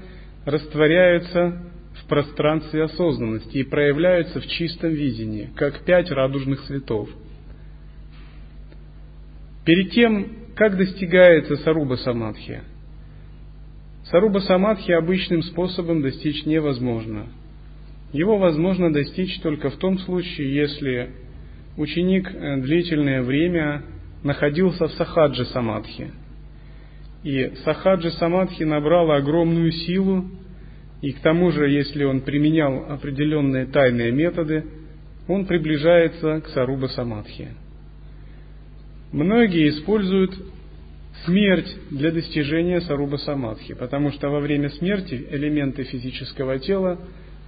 растворяются 0.44 1.62
в 2.02 2.08
пространстве 2.08 2.84
осознанности 2.84 3.58
и 3.58 3.64
проявляются 3.64 4.40
в 4.40 4.46
чистом 4.46 4.90
видении, 4.90 5.50
как 5.56 5.84
пять 5.84 6.10
радужных 6.10 6.62
цветов. 6.64 7.08
Перед 9.64 9.90
тем, 9.92 10.28
как 10.54 10.76
достигается 10.76 11.56
саруба 11.56 11.96
самадхи– 11.96 12.60
Саруба 14.10 14.40
Самадхи 14.40 14.92
обычным 14.92 15.42
способом 15.42 16.02
достичь 16.02 16.44
невозможно. 16.44 17.26
Его 18.12 18.36
возможно 18.36 18.92
достичь 18.92 19.40
только 19.40 19.70
в 19.70 19.76
том 19.76 19.98
случае, 19.98 20.54
если 20.54 21.10
ученик 21.76 22.30
э, 22.32 22.58
длительное 22.58 23.22
время 23.22 23.82
находился 24.24 24.88
в 24.88 24.92
Сахаджи 24.94 25.44
Самадхи. 25.44 26.10
И 27.22 27.52
Сахаджи 27.64 28.10
Самадхи 28.12 28.64
набрала 28.64 29.16
огромную 29.16 29.70
силу, 29.70 30.24
и 31.00 31.12
к 31.12 31.20
тому 31.20 31.52
же, 31.52 31.70
если 31.70 32.02
он 32.02 32.22
применял 32.22 32.86
определенные 32.90 33.66
тайные 33.66 34.10
методы, 34.10 34.64
он 35.28 35.46
приближается 35.46 36.40
к 36.40 36.48
Саруба 36.48 36.86
Самадхи. 36.88 37.50
Многие 39.12 39.68
используют 39.68 40.34
смерть 41.24 41.76
для 41.90 42.10
достижения 42.10 42.80
саруба 42.80 43.16
самадхи, 43.16 43.74
потому 43.74 44.10
что 44.10 44.28
во 44.28 44.40
время 44.40 44.70
смерти 44.70 45.26
элементы 45.30 45.84
физического 45.84 46.58
тела 46.58 46.98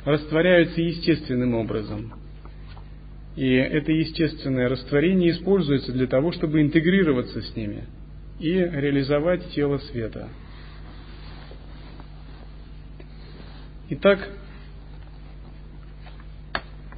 растворяются 0.05 0.81
естественным 0.81 1.55
образом. 1.55 2.13
И 3.37 3.53
это 3.53 3.93
естественное 3.93 4.69
растворение 4.69 5.31
используется 5.31 5.93
для 5.93 6.07
того, 6.07 6.33
чтобы 6.33 6.63
интегрироваться 6.63 7.43
с 7.43 7.55
ними 7.55 7.85
и 8.41 8.53
реализовать 8.53 9.51
тело 9.51 9.79
света. 9.79 10.29
Итак, 13.91 14.29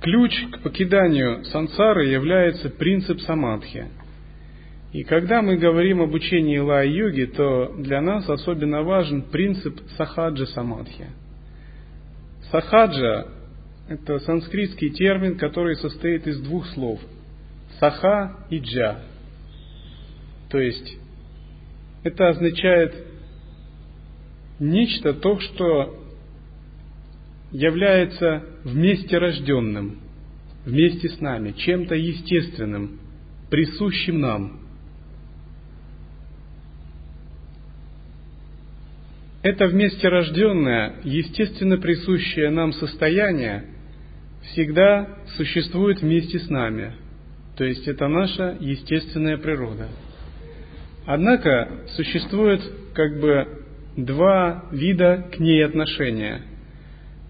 ключ 0.00 0.32
к 0.52 0.62
покиданию 0.62 1.44
сансары 1.46 2.06
является 2.06 2.70
принцип 2.70 3.20
самадхи– 3.20 3.86
и 4.92 5.04
когда 5.04 5.42
мы 5.42 5.56
говорим 5.56 6.00
об 6.00 6.14
учении 6.14 6.58
лай-йоги, 6.58 7.26
то 7.26 7.74
для 7.76 8.00
нас 8.00 8.28
особенно 8.28 8.82
важен 8.82 9.22
принцип 9.22 9.78
сахаджа 9.98 10.46
самадхи. 10.46 11.06
Сахаджа– 12.50 13.26
это 13.88 14.18
санскритский 14.20 14.90
термин, 14.90 15.38
который 15.38 15.76
состоит 15.76 16.26
из 16.26 16.40
двух 16.40 16.66
слов– 16.68 17.00
саха 17.80 18.36
и 18.50 18.58
джа. 18.58 19.02
То 20.50 20.58
есть 20.58 20.96
это 22.04 22.28
означает 22.28 22.94
нечто, 24.58 25.14
то, 25.14 25.38
что 25.40 26.04
является 27.50 28.44
вместе 28.64 29.16
рожденным, 29.16 30.00
вместе 30.64 31.08
с 31.08 31.20
нами, 31.20 31.52
чем-то 31.52 31.94
естественным, 31.94 33.00
присущим 33.50 34.20
нам– 34.20 34.60
это 39.42 39.66
вместе 39.66 40.08
рожденное, 40.08 40.96
естественно 41.04 41.78
присущее 41.78 42.50
нам 42.50 42.72
состояние 42.72 43.64
всегда 44.52 45.08
существует 45.36 46.00
вместе 46.00 46.38
с 46.38 46.48
нами. 46.48 46.92
То 47.56 47.64
есть 47.64 47.86
это 47.88 48.08
наша 48.08 48.56
естественная 48.60 49.36
природа. 49.36 49.88
Однако 51.06 51.68
существует 51.96 52.60
как 52.94 53.20
бы 53.20 53.46
два 53.96 54.64
вида 54.70 55.28
к 55.32 55.38
ней 55.38 55.64
отношения. 55.64 56.42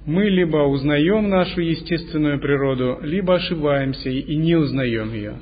Мы 0.04 0.24
либо 0.24 0.58
узнаем 0.58 1.28
нашу 1.28 1.60
естественную 1.60 2.40
природу, 2.40 2.98
либо 3.02 3.34
ошибаемся 3.34 4.08
и 4.08 4.36
не 4.36 4.56
узнаем 4.56 5.12
ее. 5.12 5.34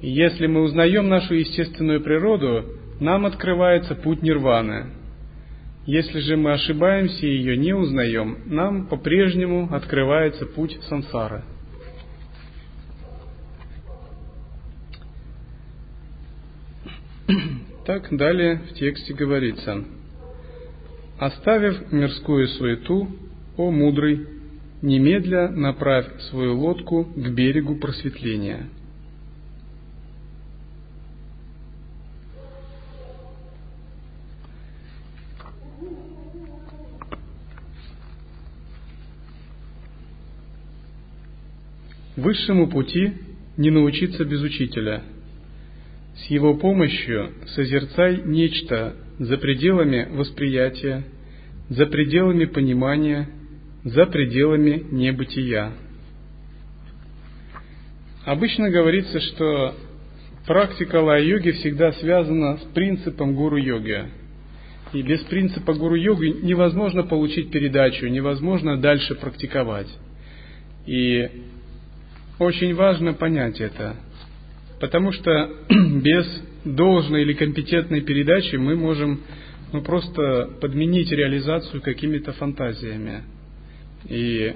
Если 0.00 0.46
мы 0.46 0.62
узнаем 0.62 1.08
нашу 1.08 1.34
естественную 1.34 2.00
природу, 2.00 2.64
нам 3.00 3.26
открывается 3.26 3.94
путь 3.94 4.22
нирваны– 4.22 4.86
если 5.86 6.20
же 6.20 6.36
мы 6.36 6.52
ошибаемся 6.52 7.26
и 7.26 7.36
ее 7.36 7.56
не 7.56 7.74
узнаем, 7.74 8.38
нам 8.46 8.86
по-прежнему 8.86 9.68
открывается 9.70 10.46
путь 10.46 10.78
сансары. 10.88 11.42
Так 17.86 18.16
далее 18.16 18.62
в 18.70 18.74
тексте 18.74 19.12
говорится. 19.12 19.84
«Оставив 21.18 21.92
мирскую 21.92 22.48
суету, 22.48 23.08
о 23.58 23.70
мудрый, 23.70 24.26
немедля 24.80 25.48
направь 25.50 26.06
свою 26.30 26.56
лодку 26.58 27.04
к 27.04 27.28
берегу 27.28 27.76
просветления». 27.76 28.70
Высшему 42.16 42.68
пути 42.68 43.12
не 43.56 43.70
научиться 43.70 44.24
без 44.24 44.40
учителя. 44.40 45.02
С 46.16 46.26
его 46.26 46.54
помощью 46.54 47.32
созерцай 47.54 48.22
нечто 48.24 48.94
за 49.18 49.36
пределами 49.36 50.08
восприятия, 50.12 51.04
за 51.68 51.86
пределами 51.86 52.44
понимания, 52.44 53.28
за 53.82 54.06
пределами 54.06 54.86
небытия. 54.92 55.72
Обычно 58.24 58.70
говорится, 58.70 59.18
что 59.20 59.74
практика 60.46 61.00
лай-йоги 61.00 61.50
всегда 61.50 61.92
связана 61.92 62.58
с 62.58 62.62
принципом 62.74 63.34
гуру-йоги. 63.34 64.04
И 64.92 65.02
без 65.02 65.20
принципа 65.24 65.74
гуру-йоги 65.74 66.44
невозможно 66.46 67.02
получить 67.02 67.50
передачу, 67.50 68.06
невозможно 68.06 68.80
дальше 68.80 69.16
практиковать. 69.16 69.88
И 70.86 71.28
очень 72.38 72.74
важно 72.74 73.14
понять 73.14 73.60
это, 73.60 73.96
потому 74.80 75.12
что 75.12 75.50
без 75.68 76.26
должной 76.64 77.22
или 77.22 77.34
компетентной 77.34 78.00
передачи 78.00 78.56
мы 78.56 78.76
можем 78.76 79.20
ну, 79.72 79.82
просто 79.82 80.50
подменить 80.60 81.10
реализацию 81.10 81.82
какими-то 81.82 82.32
фантазиями. 82.32 83.22
И 84.08 84.54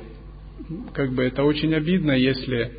как 0.93 1.13
бы 1.13 1.25
это 1.25 1.45
очень 1.45 1.75
обидно, 1.75 2.13
если 2.13 2.73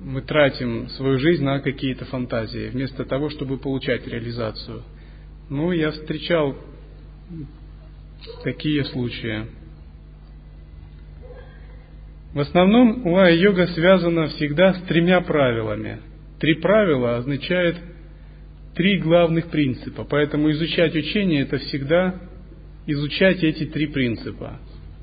мы 0.00 0.22
тратим 0.22 0.88
свою 0.90 1.18
жизнь 1.18 1.44
на 1.44 1.60
какие-то 1.60 2.04
фантазии, 2.06 2.68
вместо 2.68 3.04
того, 3.04 3.30
чтобы 3.30 3.58
получать 3.58 4.06
реализацию. 4.06 4.82
Ну, 5.48 5.72
я 5.72 5.90
встречал 5.92 6.56
такие 8.42 8.84
случаи. 8.84 9.46
В 12.34 12.40
основном 12.40 13.06
лая-йога 13.06 13.66
связана 13.68 14.28
всегда 14.28 14.72
с 14.74 14.82
тремя 14.82 15.20
правилами. 15.20 15.98
Три 16.40 16.54
правила 16.54 17.16
означает 17.16 17.76
три 18.74 18.98
главных 18.98 19.50
принципа, 19.50 20.06
поэтому 20.08 20.50
изучать 20.52 20.94
учение 20.94 21.42
это 21.42 21.58
всегда 21.58 22.14
изучать 22.86 23.44
эти 23.44 23.66
три 23.66 23.86
принципа. 23.86 24.58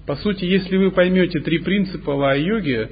По 0.08 0.16
сути, 0.16 0.44
если 0.46 0.76
вы 0.76 0.90
поймете 0.92 1.40
три 1.40 1.60
принципа 1.60 2.10
лая-йоги, 2.10 2.90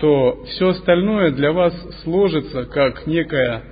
то 0.00 0.44
все 0.44 0.68
остальное 0.68 1.32
для 1.32 1.50
вас 1.50 1.74
сложится 2.04 2.64
как 2.64 3.08
некое 3.08 3.64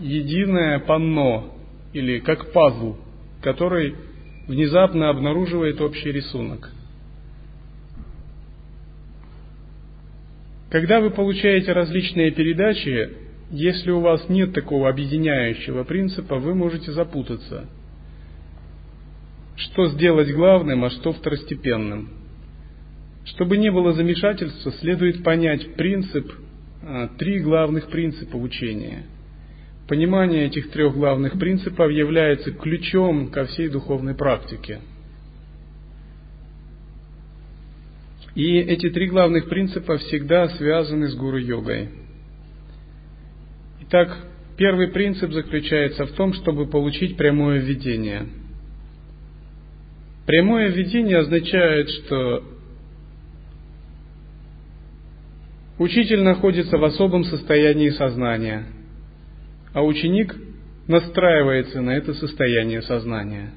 единое 0.00 0.80
панно 0.80 1.54
или 1.94 2.18
как 2.18 2.52
пазл, 2.52 2.96
который 3.40 3.94
внезапно 4.48 5.08
обнаруживает 5.08 5.80
общий 5.80 6.12
рисунок. 6.12 6.70
Когда 10.72 11.00
вы 11.00 11.10
получаете 11.10 11.72
различные 11.72 12.30
передачи, 12.30 13.10
если 13.50 13.90
у 13.90 14.00
вас 14.00 14.26
нет 14.30 14.54
такого 14.54 14.88
объединяющего 14.88 15.84
принципа, 15.84 16.36
вы 16.36 16.54
можете 16.54 16.92
запутаться. 16.92 17.66
Что 19.54 19.88
сделать 19.88 20.32
главным, 20.32 20.82
а 20.82 20.88
что 20.88 21.12
второстепенным. 21.12 22.08
Чтобы 23.26 23.58
не 23.58 23.70
было 23.70 23.92
замешательства, 23.92 24.72
следует 24.80 25.22
понять 25.22 25.74
принцип, 25.74 26.32
а, 26.82 27.08
три 27.18 27.40
главных 27.40 27.88
принципа 27.88 28.36
учения– 28.36 29.04
Понимание 29.88 30.46
этих 30.46 30.70
трех 30.70 30.94
главных 30.94 31.38
принципов 31.38 31.90
является 31.90 32.52
ключом 32.52 33.30
ко 33.30 33.44
всей 33.44 33.68
духовной 33.68 34.14
практике. 34.14 34.78
И 38.34 38.56
эти 38.56 38.90
три 38.90 39.08
главных 39.08 39.48
принципа 39.48 39.98
всегда 39.98 40.48
связаны 40.50 41.08
с 41.08 41.14
гуру-йогой. 41.14 41.90
Итак, 43.82 44.16
первый 44.56 44.88
принцип 44.88 45.32
заключается 45.32 46.06
в 46.06 46.12
том, 46.12 46.32
чтобы 46.34 46.66
получить 46.66 47.16
прямое 47.16 47.58
видение. 47.58 48.26
Прямое 50.26 50.68
видение 50.68 51.18
означает, 51.18 51.90
что 51.90 52.44
учитель 55.78 56.22
находится 56.22 56.78
в 56.78 56.84
особом 56.84 57.24
состоянии 57.24 57.90
сознания– 57.90 58.66
а 59.72 59.82
ученик 59.82 60.36
настраивается 60.86 61.80
на 61.80 61.90
это 61.90 62.14
состояние 62.14 62.82
сознания. 62.82 63.50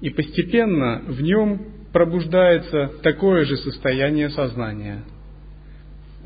И 0.00 0.10
постепенно 0.10 1.02
в 1.06 1.20
нем 1.20 1.62
пробуждается 1.96 2.92
такое 3.02 3.46
же 3.46 3.56
состояние 3.56 4.28
сознания. 4.28 5.00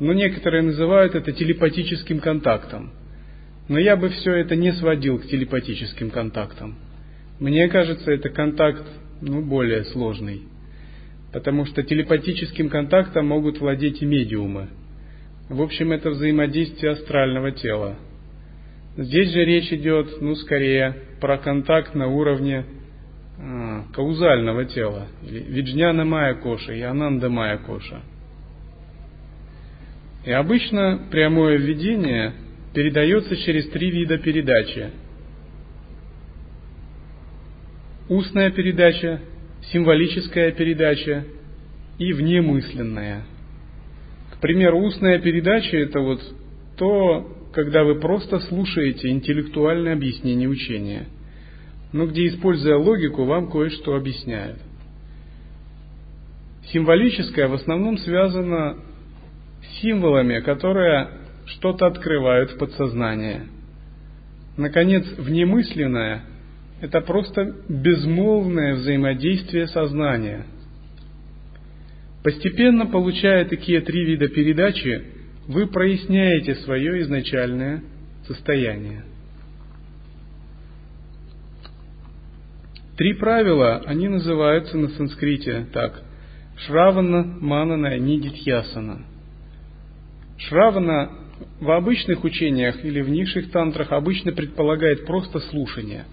Но 0.01 0.11
некоторые 0.11 0.63
называют 0.63 1.15
это 1.15 1.31
телепатическим 1.31 2.19
контактом. 2.19 2.91
Но 3.69 3.79
я 3.79 3.95
бы 3.95 4.09
все 4.09 4.33
это 4.33 4.57
не 4.57 4.73
сводил 4.73 5.17
к 5.17 5.27
телепатическим 5.27 6.09
контактам. 6.09 6.75
Мне 7.39 7.69
кажется, 7.69 8.11
это 8.11 8.27
контакт 8.27 8.83
ну, 9.21 9.41
более 9.45 9.85
сложный. 9.85 10.41
Потому 11.31 11.65
что 11.65 11.83
телепатическим 11.83 12.67
контактом 12.67 13.27
могут 13.27 13.61
владеть 13.61 14.01
и 14.01 14.05
медиумы. 14.05 14.67
В 15.47 15.61
общем, 15.61 15.93
это 15.93 16.09
взаимодействие 16.09 16.91
астрального 16.91 17.53
тела– 17.53 17.95
Здесь 18.97 19.31
же 19.31 19.45
речь 19.45 19.71
идет, 19.71 20.19
ну, 20.19 20.35
скорее, 20.35 20.95
про 21.21 21.37
контакт 21.37 21.95
на 21.95 22.07
уровне 22.07 22.65
каузального 23.93 24.65
тела, 24.65 25.07
или 25.23 25.39
виджняна 25.39 26.05
майя 26.05 26.35
коша 26.35 26.73
и 26.73 26.81
ананда 26.81 27.29
майя 27.29 27.57
коша. 27.57 28.01
И 30.25 30.31
обычно 30.31 31.07
прямое 31.09 31.57
введение 31.57 32.33
передается 32.73 33.35
через 33.37 33.69
три 33.69 33.89
вида 33.89 34.17
передачи. 34.17 34.91
Устная 38.07 38.51
передача, 38.51 39.21
символическая 39.71 40.51
передача 40.51 41.25
и 41.97 42.13
внемысленная. 42.13 43.25
К 44.35 44.41
примеру, 44.41 44.79
устная 44.79 45.19
передача– 45.19 45.77
это 45.77 45.99
вот 45.99 46.21
то, 46.77 47.49
когда 47.53 47.83
вы 47.83 47.99
просто 47.99 48.39
слушаете 48.41 49.09
интеллектуальное 49.09 49.93
объяснение 49.93 50.49
учения, 50.49 51.07
но 51.91 52.05
где, 52.05 52.27
используя 52.27 52.77
логику, 52.77 53.25
вам 53.25 53.49
кое-что 53.49 53.95
объясняют. 53.95 54.59
Символическое 56.71 57.47
в 57.47 57.53
основном 57.53 57.97
связано 57.97 58.77
с 59.61 59.81
символами, 59.81 60.39
которые 60.39 61.09
что-то 61.45 61.87
открывают 61.87 62.51
в 62.51 62.57
подсознание. 62.57 63.47
Наконец, 64.57 65.05
внемысленное– 65.17 66.23
это 66.81 67.01
просто 67.01 67.55
безмолвное 67.67 68.75
взаимодействие 68.75 69.67
сознания. 69.67 70.45
Постепенно, 72.23 72.85
получая 72.85 73.45
такие 73.45 73.81
три 73.81 74.05
вида 74.05 74.27
передачи, 74.27 75.03
вы 75.47 75.67
проясняете 75.67 76.55
свое 76.55 77.01
изначальное 77.01 77.83
состояние. 78.27 79.03
Три 83.01 83.13
правила, 83.13 83.81
они 83.87 84.07
называются 84.07 84.77
на 84.77 84.87
санскрите 84.89 85.65
так. 85.73 86.03
Шравана, 86.55 87.23
Манана, 87.23 87.97
Нидитьясана. 87.97 89.07
Шравана 90.37 91.09
в 91.59 91.71
обычных 91.71 92.23
учениях 92.23 92.85
или 92.85 93.01
в 93.01 93.09
низших 93.09 93.49
тантрах 93.49 93.91
обычно 93.91 94.33
предполагает 94.33 95.07
просто 95.07 95.39
слушание. 95.39 96.05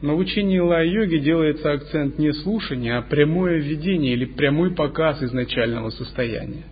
Но 0.00 0.16
в 0.16 0.20
учении 0.20 0.58
лай-йоги 0.58 1.18
делается 1.18 1.72
акцент 1.72 2.18
не 2.18 2.32
слушания, 2.32 2.96
а 2.96 3.02
прямое 3.02 3.58
введение 3.58 4.14
или 4.14 4.24
прямой 4.24 4.74
показ 4.74 5.22
изначального 5.22 5.90
состояния. 5.90 6.64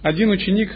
Один 0.00 0.30
ученик, 0.30 0.72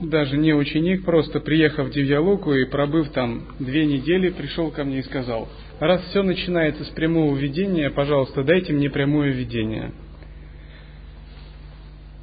даже 0.00 0.36
не 0.36 0.54
ученик, 0.54 1.04
просто 1.04 1.40
приехав 1.40 1.88
в 1.88 1.90
Дивьялоку 1.90 2.52
и 2.52 2.64
пробыв 2.66 3.10
там 3.10 3.44
две 3.58 3.86
недели, 3.86 4.30
пришел 4.30 4.70
ко 4.70 4.84
мне 4.84 5.00
и 5.00 5.02
сказал, 5.02 5.48
раз 5.80 6.02
все 6.10 6.22
начинается 6.22 6.84
с 6.84 6.88
прямого 6.88 7.36
видения, 7.36 7.90
пожалуйста, 7.90 8.42
дайте 8.42 8.72
мне 8.72 8.90
прямое 8.90 9.30
видение. 9.30 9.92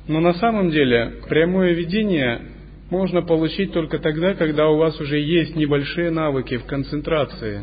Но 0.07 0.19
на 0.19 0.33
самом 0.33 0.69
деле 0.69 1.21
прямое 1.29 1.73
видение 1.73 2.41
можно 2.89 3.21
получить 3.21 3.71
только 3.71 3.99
тогда, 3.99 4.35
когда 4.35 4.69
у 4.69 4.77
вас 4.77 4.99
уже 4.99 5.19
есть 5.19 5.55
небольшие 5.55 6.11
навыки 6.11 6.57
в 6.57 6.65
концентрации 6.65 7.61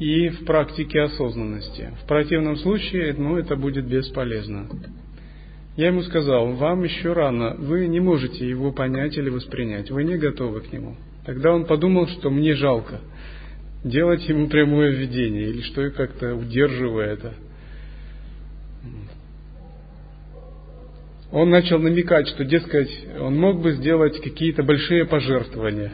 и 0.00 0.30
в 0.30 0.44
практике 0.44 1.02
осознанности. 1.02 1.90
В 2.02 2.08
противном 2.08 2.56
случае, 2.56 3.14
ну, 3.16 3.36
это 3.36 3.54
будет 3.54 3.86
бесполезно. 3.86 4.68
Я 5.76 5.86
ему 5.86 6.02
сказал, 6.02 6.52
вам 6.52 6.84
еще 6.84 7.14
рано, 7.14 7.54
вы 7.58 7.86
не 7.86 7.98
можете 7.98 8.46
его 8.46 8.72
понять 8.72 9.16
или 9.16 9.30
воспринять, 9.30 9.90
вы 9.90 10.04
не 10.04 10.18
готовы 10.18 10.60
к 10.60 10.72
нему. 10.72 10.96
Тогда 11.24 11.52
он 11.52 11.64
подумал, 11.64 12.08
что 12.08 12.30
мне 12.30 12.54
жалко 12.54 13.00
делать 13.84 14.28
ему 14.28 14.48
прямое 14.48 14.90
введение, 14.90 15.48
или 15.48 15.62
что 15.62 15.82
я 15.82 15.90
как-то 15.90 16.34
удерживаю 16.34 17.04
это. 17.04 17.34
Он 21.32 21.48
начал 21.48 21.78
намекать, 21.78 22.28
что, 22.28 22.44
дескать, 22.44 22.90
он 23.18 23.36
мог 23.36 23.62
бы 23.62 23.72
сделать 23.72 24.20
какие-то 24.20 24.62
большие 24.62 25.06
пожертвования. 25.06 25.92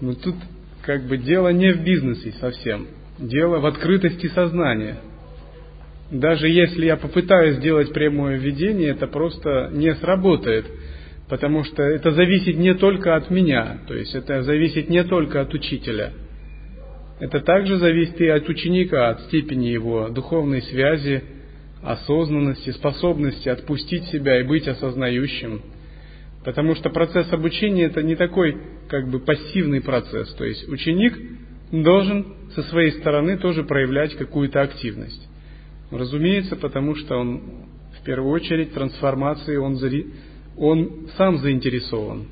Но 0.00 0.14
тут 0.14 0.36
как 0.82 1.06
бы 1.06 1.16
дело 1.16 1.48
не 1.48 1.72
в 1.72 1.82
бизнесе 1.82 2.34
совсем, 2.38 2.88
дело 3.18 3.60
в 3.60 3.66
открытости 3.66 4.28
сознания– 4.28 4.98
даже 6.12 6.46
если 6.46 6.84
я 6.84 6.98
попытаюсь 6.98 7.56
сделать 7.56 7.92
прямое 7.94 8.36
введение, 8.38 8.90
это 8.90 9.06
просто 9.06 9.70
не 9.72 9.94
сработает, 9.94 10.66
потому 11.28 11.64
что 11.64 11.82
это 11.82 12.10
зависит 12.10 12.58
не 12.58 12.74
только 12.74 13.16
от 13.16 13.30
меня, 13.30 13.78
то 13.88 13.94
есть 13.94 14.14
это 14.14 14.42
зависит 14.42 14.90
не 14.90 15.04
только 15.04 15.40
от 15.40 15.54
учителя. 15.54 16.12
Это 17.18 17.40
также 17.40 17.76
зависит 17.78 18.20
и 18.20 18.28
от 18.28 18.46
ученика, 18.46 19.08
от 19.08 19.22
степени 19.22 19.68
его 19.68 20.10
духовной 20.10 20.60
связи, 20.62 21.22
осознанности, 21.82 22.70
способности 22.70 23.48
отпустить 23.48 24.04
себя 24.08 24.38
и 24.40 24.44
быть 24.44 24.68
осознающим. 24.68 25.62
Потому 26.44 26.74
что 26.74 26.90
процесс 26.90 27.32
обучения 27.32 27.84
это 27.84 28.02
не 28.02 28.16
такой 28.16 28.60
как 28.88 29.08
бы 29.08 29.18
пассивный 29.18 29.80
процесс. 29.80 30.34
То 30.34 30.44
есть 30.44 30.68
ученик 30.68 31.18
должен 31.70 32.50
со 32.54 32.62
своей 32.64 32.90
стороны 32.92 33.38
тоже 33.38 33.62
проявлять 33.62 34.14
какую-то 34.16 34.60
активность. 34.60 35.31
Разумеется, 35.92 36.56
потому 36.56 36.94
что 36.94 37.16
он 37.16 37.42
в 38.00 38.04
первую 38.04 38.32
очередь 38.32 38.72
трансформацией 38.72 39.58
он, 39.58 39.78
он 40.56 41.08
сам 41.18 41.36
заинтересован. 41.38 42.28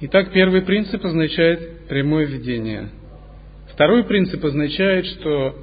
Итак, 0.00 0.32
первый 0.32 0.62
принцип 0.62 1.04
означает 1.04 1.86
прямое 1.86 2.26
видение. 2.26 2.88
Второй 3.72 4.02
принцип 4.02 4.44
означает, 4.44 5.06
что 5.06 5.56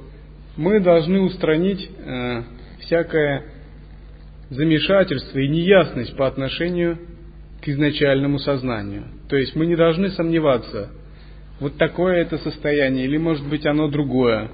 мы 0.56 0.80
должны 0.80 1.20
устранить 1.20 1.90
э, 1.98 2.42
всякое 2.80 3.44
замешательство 4.48 5.38
и 5.38 5.46
неясность 5.46 6.16
по 6.16 6.26
отношению 6.26 6.98
к 7.60 7.68
изначальному 7.68 8.38
сознанию. 8.38 9.04
То 9.28 9.36
есть 9.36 9.54
мы 9.54 9.66
не 9.66 9.76
должны 9.76 10.08
сомневаться, 10.08 10.90
вот 11.60 11.76
такое 11.76 12.22
это 12.22 12.38
состояние, 12.38 13.04
или 13.04 13.18
может 13.18 13.46
быть 13.46 13.66
оно 13.66 13.88
другое. 13.88 14.50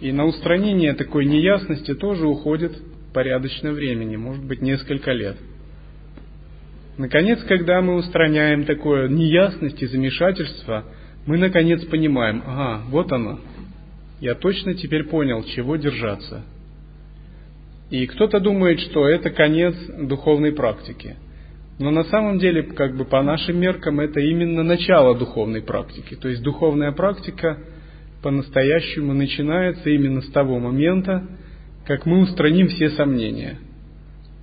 И 0.00 0.12
на 0.12 0.26
устранение 0.26 0.94
такой 0.94 1.24
неясности 1.24 1.94
тоже 1.94 2.26
уходит 2.26 2.72
порядочно 3.12 3.72
времени, 3.72 4.16
может 4.16 4.44
быть 4.44 4.62
несколько 4.62 5.12
лет. 5.12 5.36
Наконец, 6.96 7.42
когда 7.44 7.80
мы 7.80 7.94
устраняем 7.94 8.64
такое 8.64 9.08
неясность 9.08 9.82
и 9.82 9.86
замешательство, 9.86 10.84
мы 11.26 11.38
наконец 11.38 11.82
понимаем, 11.86 12.42
ага, 12.46 12.82
вот 12.88 13.10
оно, 13.12 13.40
я 14.20 14.34
точно 14.34 14.74
теперь 14.74 15.04
понял, 15.04 15.42
чего 15.44 15.76
держаться. 15.76 16.44
И 17.88 18.06
кто-то 18.06 18.38
думает, 18.38 18.80
что 18.80 19.08
это 19.08 19.30
конец 19.30 19.74
духовной 19.98 20.52
практики. 20.52 21.16
Но 21.80 21.90
на 21.90 22.04
самом 22.04 22.38
деле, 22.38 22.62
как 22.62 22.94
бы 22.94 23.06
по 23.06 23.22
нашим 23.22 23.58
меркам, 23.58 24.00
это 24.00 24.20
именно 24.20 24.62
начало 24.62 25.18
духовной 25.18 25.62
практики. 25.62 26.14
То 26.14 26.28
есть 26.28 26.42
духовная 26.42 26.92
практика 26.92 27.56
по-настоящему 28.22 29.14
начинается 29.14 29.88
именно 29.88 30.20
с 30.20 30.28
того 30.30 30.58
момента, 30.58 31.26
как 31.86 32.04
мы 32.04 32.20
устраним 32.20 32.68
все 32.68 32.90
сомнения. 32.90 33.56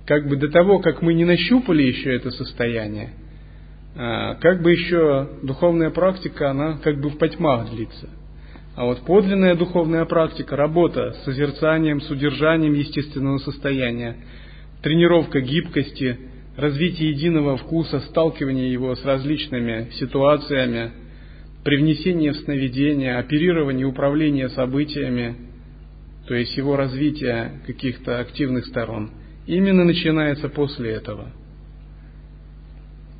Как 0.04 0.26
бы 0.26 0.34
до 0.36 0.48
того, 0.48 0.80
как 0.80 1.00
мы 1.00 1.14
не 1.14 1.24
нащупали 1.24 1.84
еще 1.84 2.12
это 2.12 2.32
состояние, 2.32 3.10
а, 3.94 4.34
как 4.34 4.60
бы 4.60 4.72
еще 4.72 5.28
духовная 5.44 5.90
практика, 5.90 6.50
она 6.50 6.78
как 6.82 7.00
бы 7.00 7.08
в 7.08 7.18
потьмах 7.18 7.70
длится. 7.70 8.08
А 8.74 8.84
вот 8.84 9.02
подлинная 9.02 9.54
духовная 9.54 10.06
практика, 10.06 10.56
работа 10.56 11.12
с 11.12 11.24
созерцанием, 11.24 12.00
с 12.00 12.10
удержанием 12.10 12.74
естественного 12.74 13.38
состояния, 13.38 14.16
тренировка 14.82 15.40
гибкости, 15.40 16.18
развитие 16.58 17.10
единого 17.10 17.56
вкуса, 17.56 18.00
сталкивание 18.00 18.72
его 18.72 18.94
с 18.96 19.04
различными 19.04 19.90
ситуациями, 19.92 20.90
привнесение 21.62 22.32
в 22.32 22.36
сновидение, 22.38 23.16
оперирование, 23.16 23.86
управление 23.86 24.48
событиями, 24.48 25.36
то 26.26 26.34
есть 26.34 26.56
его 26.56 26.74
развитие 26.74 27.62
каких-то 27.64 28.18
активных 28.18 28.66
сторон, 28.66 29.12
именно 29.46 29.84
начинается 29.84 30.48
после 30.48 30.90
этого. 30.90 31.30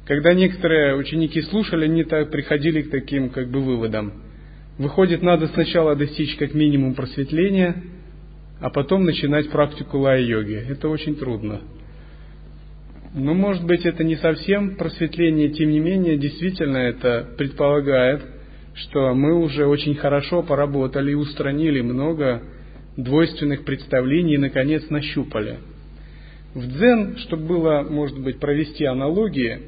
Когда 0.05 0.35
некоторые 0.35 0.97
ученики 0.97 1.41
слушали, 1.43 1.85
они 1.85 2.03
так 2.03 2.33
приходили 2.33 2.83
к 2.83 2.91
таким 2.91 3.31
как 3.31 3.51
бы 3.51 3.61
выводам. 3.61 4.15
Выходит, 4.79 5.23
надо 5.23 5.47
сначала 5.49 5.95
достичь 5.95 6.35
как 6.37 6.55
минимум 6.55 6.95
просветления, 6.95 7.85
а 8.61 8.69
потом 8.71 9.05
начинать 9.05 9.49
практику 9.51 9.99
лая-йоги. 9.99 10.67
Это 10.69 10.89
очень 10.89 11.15
трудно. 11.15 11.61
Но, 13.15 13.35
может 13.35 13.65
быть, 13.65 13.87
это 13.87 14.05
не 14.05 14.17
совсем 14.17 14.77
просветление, 14.77 15.49
тем 15.51 15.71
не 15.71 15.81
менее, 15.81 16.19
действительно 16.19 16.77
это 16.77 17.27
предполагает, 17.39 18.23
что 18.75 19.15
мы 19.15 19.35
уже 19.35 19.67
очень 19.67 19.95
хорошо 19.95 20.43
поработали 20.43 21.13
и 21.13 21.15
устранили 21.15 21.81
много 21.81 22.43
двойственных 22.97 23.65
представлений 23.65 24.35
и, 24.35 24.39
наконец, 24.39 24.89
нащупали. 24.91 25.59
В 26.55 26.67
дзен, 26.67 27.17
чтобы 27.19 27.47
было, 27.47 27.83
может 27.89 28.19
быть, 28.21 28.39
провести 28.41 28.85
аналогии, 28.85 29.59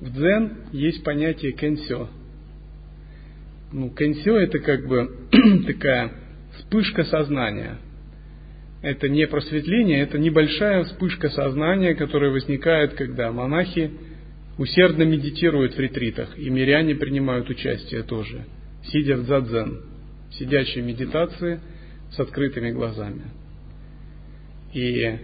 в 0.00 0.12
дзен 0.12 0.52
есть 0.72 1.04
понятие 1.04 1.52
кэнсё. 1.52 2.08
Ну, 3.72 3.90
кэнсё 3.90 4.38
это 4.38 4.58
как 4.58 4.86
бы 4.86 5.10
такая 5.66 6.12
вспышка 6.56 7.04
сознания– 7.04 7.76
это 8.86 9.08
не 9.08 9.26
просветление, 9.26 10.02
это 10.02 10.16
небольшая 10.16 10.84
вспышка 10.84 11.28
сознания, 11.30 11.96
которая 11.96 12.30
возникает, 12.30 12.94
когда 12.94 13.32
монахи 13.32 13.90
усердно 14.58 15.02
медитируют 15.02 15.74
в 15.74 15.80
ретритах, 15.80 16.38
и 16.38 16.48
миряне 16.50 16.94
принимают 16.94 17.50
участие 17.50 18.04
тоже, 18.04 18.44
сидя 18.84 19.16
в 19.16 19.24
дзадзен, 19.24 19.80
сидячей 20.38 20.82
медитации 20.82 21.58
с 22.12 22.20
открытыми 22.20 22.70
глазами. 22.70 23.22
И 24.72 25.18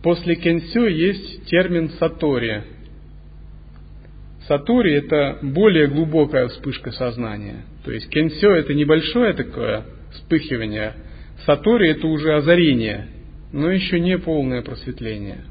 после 0.00 0.36
кенсё 0.36 0.86
есть 0.86 1.46
термин 1.46 1.90
сатори. 1.98 2.62
Сатори– 4.46 4.92
это 4.94 5.40
более 5.42 5.88
глубокая 5.88 6.46
вспышка 6.46 6.92
сознания. 6.92 7.64
То 7.84 7.90
есть 7.90 8.08
кенсё– 8.08 8.52
это 8.54 8.72
небольшое 8.72 9.32
такое 9.32 9.84
вспыхивание– 10.12 10.94
Сатори 11.46 11.90
это 11.90 12.06
уже 12.06 12.34
озарение, 12.34 13.08
но 13.52 13.70
еще 13.70 14.00
не 14.00 14.18
полное 14.18 14.62
просветление. 14.62 15.44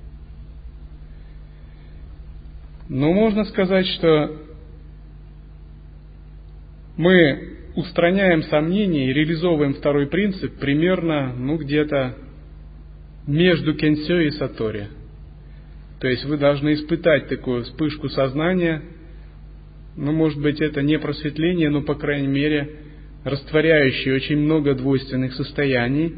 Но 2.89 3.13
можно 3.13 3.45
сказать, 3.45 3.85
что 3.87 4.37
мы 6.97 7.57
устраняем 7.75 8.43
сомнения 8.43 9.09
и 9.09 9.13
реализовываем 9.13 9.73
второй 9.75 10.07
принцип 10.07 10.59
примерно, 10.59 11.33
ну, 11.33 11.57
где-то 11.57 12.15
между 13.25 13.73
кенсё 13.73 14.19
и 14.19 14.31
сатори. 14.31 14.89
То 15.99 16.07
есть 16.07 16.25
вы 16.25 16.37
должны 16.37 16.73
испытать 16.73 17.29
такую 17.29 17.63
вспышку 17.63 18.09
сознания, 18.09 18.81
ну, 19.95 20.11
может 20.11 20.41
быть, 20.41 20.59
это 20.59 20.81
не 20.81 20.99
просветление, 20.99 21.69
но, 21.69 21.81
по 21.81 21.95
крайней 21.95 22.27
мере, 22.27 22.82
растворяющий 23.23 24.13
очень 24.13 24.37
много 24.37 24.75
двойственных 24.75 25.33
состояний, 25.33 26.15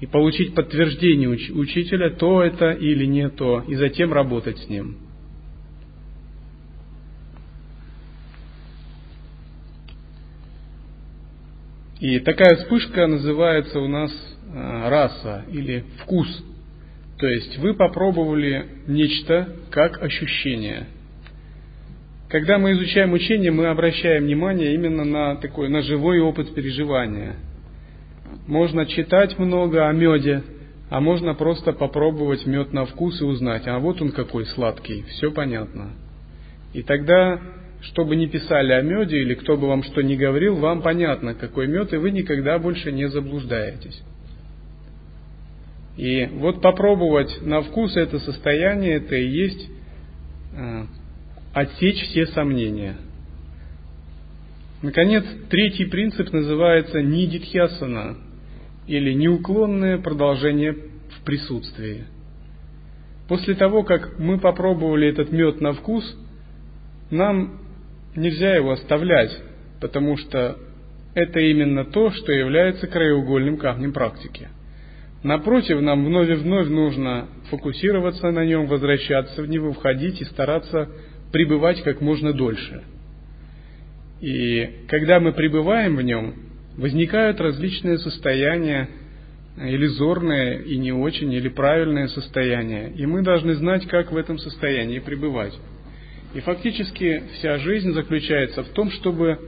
и 0.00 0.06
получить 0.06 0.54
подтверждение 0.54 1.28
уч- 1.28 1.52
учителя, 1.52 2.10
то 2.10 2.42
это 2.42 2.70
или 2.70 3.04
не 3.04 3.28
то, 3.28 3.62
и 3.68 3.74
затем 3.74 4.12
работать 4.12 4.58
с 4.58 4.68
ним. 4.68 4.96
И 12.00 12.18
такая 12.20 12.56
вспышка 12.56 13.06
называется 13.06 13.78
у 13.78 13.86
нас 13.86 14.10
э, 14.10 14.88
раса 14.88 15.44
или 15.52 15.84
вкус. 15.98 16.44
То 17.18 17.26
есть 17.26 17.58
вы 17.58 17.74
попробовали 17.74 18.66
нечто 18.86 19.54
как 19.70 20.02
ощущение– 20.02 20.86
когда 22.30 22.58
мы 22.58 22.72
изучаем 22.72 23.12
учение, 23.12 23.50
мы 23.50 23.66
обращаем 23.66 24.22
внимание 24.22 24.74
именно 24.74 25.04
на 25.04 25.36
такой, 25.36 25.68
на 25.68 25.82
живой 25.82 26.20
опыт 26.20 26.54
переживания. 26.54 27.34
Можно 28.46 28.86
читать 28.86 29.36
много 29.38 29.88
о 29.88 29.92
меде, 29.92 30.44
а 30.90 31.00
можно 31.00 31.34
просто 31.34 31.72
попробовать 31.72 32.46
мед 32.46 32.72
на 32.72 32.86
вкус 32.86 33.20
и 33.20 33.24
узнать, 33.24 33.66
а 33.66 33.80
вот 33.80 34.00
он 34.00 34.12
какой 34.12 34.46
сладкий, 34.46 35.02
все 35.08 35.32
понятно. 35.32 35.90
И 36.72 36.82
тогда, 36.82 37.40
что 37.80 38.04
бы 38.04 38.14
ни 38.14 38.26
писали 38.26 38.72
о 38.72 38.82
меде 38.82 39.18
или 39.18 39.34
кто 39.34 39.56
бы 39.56 39.66
вам 39.66 39.82
что 39.82 40.00
ни 40.00 40.14
говорил, 40.14 40.54
вам 40.54 40.82
понятно, 40.82 41.34
какой 41.34 41.66
мед, 41.66 41.92
и 41.92 41.96
вы 41.96 42.12
никогда 42.12 42.60
больше 42.60 42.92
не 42.92 43.08
заблуждаетесь. 43.08 44.00
И 45.96 46.26
вот 46.34 46.62
попробовать 46.62 47.42
на 47.42 47.62
вкус 47.62 47.96
это 47.96 48.20
состояние, 48.20 48.98
это 48.98 49.16
и 49.16 49.28
есть 49.28 49.68
э, 50.56 50.84
отсечь 51.52 52.02
все 52.08 52.26
сомнения. 52.26 52.96
Наконец, 54.82 55.24
третий 55.50 55.84
принцип 55.86 56.32
называется 56.32 57.02
нидитхьясана, 57.02 58.16
или 58.90 59.12
неуклонное 59.12 59.98
продолжение 59.98 60.72
в 60.72 61.24
присутствии. 61.24 62.06
После 63.28 63.54
того, 63.54 63.84
как 63.84 64.18
мы 64.18 64.38
попробовали 64.38 65.08
этот 65.08 65.30
мед 65.30 65.60
на 65.60 65.72
вкус, 65.74 66.04
нам 67.10 67.60
нельзя 68.16 68.56
его 68.56 68.72
оставлять, 68.72 69.30
потому 69.80 70.16
что 70.16 70.58
это 71.14 71.38
именно 71.38 71.84
то, 71.84 72.10
что 72.10 72.32
является 72.32 72.88
краеугольным 72.88 73.58
камнем 73.58 73.92
практики. 73.92 74.48
Напротив, 75.22 75.80
нам 75.80 76.04
вновь 76.04 76.28
и 76.28 76.34
вновь 76.34 76.66
нужно 76.66 77.28
фокусироваться 77.50 78.32
на 78.32 78.44
нем, 78.44 78.66
возвращаться 78.66 79.42
в 79.42 79.48
него, 79.48 79.72
входить 79.72 80.20
и 80.20 80.24
стараться 80.24 80.88
пребывать 81.32 81.82
как 81.82 82.00
можно 82.00 82.32
дольше. 82.32 82.82
И 84.20 84.84
когда 84.88 85.20
мы 85.20 85.32
пребываем 85.32 85.96
в 85.96 86.02
нем, 86.02 86.34
возникают 86.76 87.40
различные 87.40 87.98
состояния, 87.98 88.88
иллюзорные 89.56 90.62
и 90.62 90.76
не 90.78 90.92
очень, 90.92 91.32
или 91.32 91.48
правильные 91.48 92.08
состояния. 92.08 92.92
И 92.94 93.06
мы 93.06 93.22
должны 93.22 93.54
знать, 93.54 93.86
как 93.86 94.12
в 94.12 94.16
этом 94.16 94.38
состоянии 94.38 94.98
пребывать. 94.98 95.54
И 96.34 96.40
фактически 96.40 97.22
вся 97.34 97.58
жизнь 97.58 97.92
заключается 97.92 98.62
в 98.62 98.68
том, 98.68 98.90
чтобы, 98.90 99.38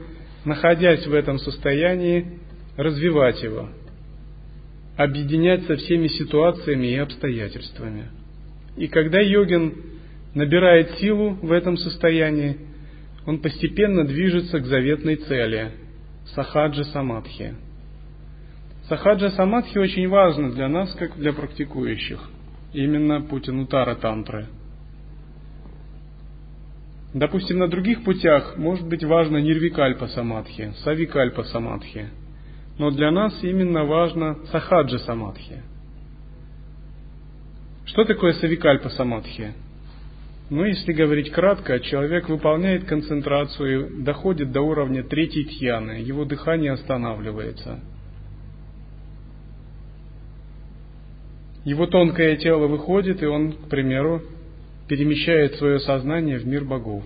находясь 0.45 1.07
в 1.07 1.15
этом 1.15 1.39
состоянии, 1.39 2.39
развивать 2.77 3.43
его, 3.43 3.69
объединять 4.97 5.65
со 5.67 5.77
всеми 5.77 6.09
ситуациями 6.09 6.89
и 6.89 6.97
обстоятельствами. 6.97 8.07
И 8.77 8.89
когда 8.89 9.21
йогин 9.21 9.75
набирает 10.35 10.93
силу 10.99 11.35
в 11.43 11.53
этом 11.53 11.77
состоянии, 11.77 12.59
он 13.27 13.39
постепенно 13.41 14.05
движется 14.05 14.59
к 14.61 14.67
заветной 14.67 15.17
цели– 15.17 15.73
сахаджа 16.35 16.85
самадхи. 16.85 17.55
Сахаджа 18.89 19.31
самадхи 19.31 19.79
очень 19.79 20.09
важно 20.09 20.51
для 20.51 20.69
нас, 20.69 20.93
как 20.95 21.17
для 21.17 21.33
практикующих, 21.33 22.21
именно 22.73 23.21
путинутара 23.21 23.95
тантры. 23.95 24.47
Допустим, 27.15 27.59
на 27.59 27.69
других 27.69 28.05
путях 28.05 28.57
может 28.57 28.89
быть 28.89 29.05
важно 29.05 29.37
нирвикальпа 29.37 30.09
самадхи, 30.09 30.73
савикальпа 30.83 31.45
самадхи. 31.45 32.09
Но 32.79 32.91
для 32.91 33.11
нас 33.11 33.39
именно 33.43 33.85
важно 33.85 34.39
сахаджа 34.51 34.99
самадхи. 34.99 35.63
Что 37.85 38.05
такое 38.05 38.33
савикальпа 38.33 38.89
самадхи? 38.89 39.53
Ну, 40.53 40.67
если 40.67 40.93
говорить 40.93 41.33
кратко, 41.33 41.81
человек 41.81 42.29
выполняет 42.29 42.85
концентрацию, 42.85 44.05
доходит 44.05 44.53
до 44.53 44.61
уровня 44.61 45.03
третьей 45.03 45.47
тьяны, 45.47 45.93
его 45.93 46.27
дыхание 46.27 46.73
останавливается. 46.73 47.81
Его 51.65 51.87
тонкое 51.87 52.37
тело 52.37 52.67
выходит, 52.67 53.23
и 53.23 53.27
он, 53.27 53.53
к 53.53 53.71
примеру, 53.71 54.21
перемещает 54.89 55.55
свое 55.55 55.81
сознание 55.81 56.37
в 56.37 56.47
мир 56.47 56.67
богов. 56.67 57.03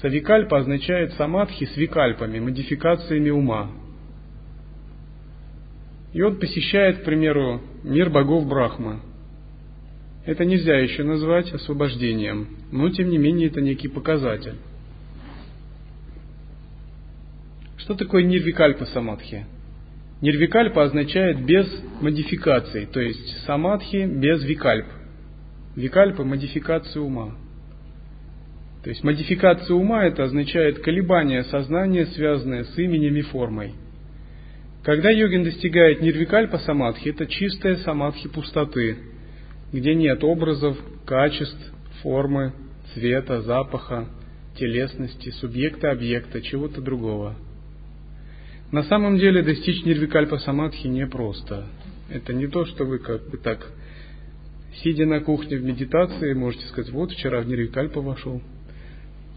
Савикальпа 0.00 0.58
означает 0.58 1.12
самадхи 1.12 1.66
с 1.66 1.76
викальпами, 1.76 2.40
модификациями 2.40 3.30
ума. 3.30 3.70
И 6.12 6.20
он 6.20 6.40
посещает, 6.40 7.02
к 7.02 7.04
примеру, 7.04 7.60
мир 7.84 8.10
богов 8.10 8.48
Брахма– 8.48 9.00
это 10.24 10.44
нельзя 10.44 10.78
еще 10.78 11.02
назвать 11.02 11.52
освобождением, 11.52 12.48
но 12.70 12.88
тем 12.90 13.10
не 13.10 13.18
менее 13.18 13.48
это 13.48 13.60
некий 13.60 13.88
показатель. 13.88 14.56
Что 17.78 17.94
такое 17.94 18.22
нирвикальпа 18.22 18.84
самадхи? 18.86 19.46
Нирвикальпа 20.20 20.84
означает 20.84 21.44
без 21.44 21.66
модификаций, 22.00 22.86
то 22.86 23.00
есть 23.00 23.44
самадхи 23.44 24.06
без 24.06 24.44
викальп. 24.44 24.86
Викальпа– 25.74 26.22
модификация 26.24 27.02
ума. 27.02 27.34
То 28.84 28.90
есть 28.90 29.02
модификация 29.02 29.74
ума 29.74 30.04
это 30.04 30.24
означает 30.24 30.78
колебание 30.80 31.42
сознания, 31.44 32.06
связанное 32.06 32.64
с 32.64 32.78
именем 32.78 33.16
и 33.16 33.22
формой. 33.22 33.74
Когда 34.84 35.10
йогин 35.10 35.42
достигает 35.42 36.02
нирвикальпа 36.02 36.58
самадхи, 36.58 37.08
это 37.08 37.26
чистая 37.26 37.76
самадхи 37.76 38.28
пустоты, 38.28 38.98
где 39.72 39.94
нет 39.94 40.22
образов, 40.22 40.76
качеств, 41.06 41.72
формы, 42.02 42.52
цвета, 42.92 43.40
запаха, 43.42 44.08
телесности, 44.56 45.30
субъекта, 45.30 45.90
объекта, 45.90 46.42
чего-то 46.42 46.80
другого. 46.80 47.36
На 48.70 48.82
самом 48.84 49.18
деле 49.18 49.42
достичь 49.42 49.84
нирвикальпа 49.84 50.38
самадхи 50.38 50.86
непросто. 50.86 51.66
Это 52.10 52.32
не 52.32 52.46
то, 52.46 52.64
что 52.66 52.84
вы 52.84 52.98
как 52.98 53.28
бы 53.30 53.38
так, 53.38 53.70
сидя 54.82 55.06
на 55.06 55.20
кухне 55.20 55.56
в 55.56 55.62
медитации, 55.62 56.34
можете 56.34 56.66
сказать, 56.66 56.92
вот 56.92 57.12
вчера 57.12 57.40
в 57.40 57.46
нирвикальпа 57.46 58.00
вошел. 58.00 58.42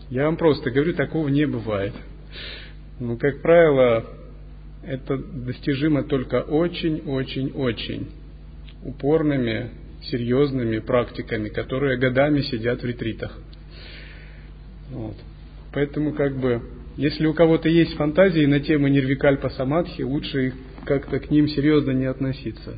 Я 0.09 0.25
вам 0.25 0.37
просто 0.37 0.71
говорю, 0.71 0.93
такого 0.93 1.29
не 1.29 1.45
бывает. 1.45 1.93
Ну, 2.99 3.17
как 3.17 3.41
правило, 3.41 4.05
это 4.83 5.17
достижимо 5.17 6.03
только 6.03 6.41
очень-очень-очень 6.41 8.07
упорными 8.83 9.71
серьезными 10.09 10.79
практиками, 10.79 11.49
которые 11.49 11.97
годами 11.97 12.41
сидят 12.41 12.81
в 12.81 12.85
ретритах. 12.85 13.37
Вот. 14.91 15.15
Поэтому 15.73 16.13
как 16.13 16.37
бы, 16.37 16.61
если 16.97 17.25
у 17.25 17.33
кого-то 17.33 17.69
есть 17.69 17.95
фантазии 17.95 18.45
на 18.45 18.59
тему 18.59 18.87
нирвикальпа 18.87 19.49
самадхи, 19.49 20.03
лучше 20.03 20.53
как-то 20.85 21.19
к 21.19 21.31
ним 21.31 21.47
серьезно 21.47 21.91
не 21.91 22.05
относиться. 22.05 22.77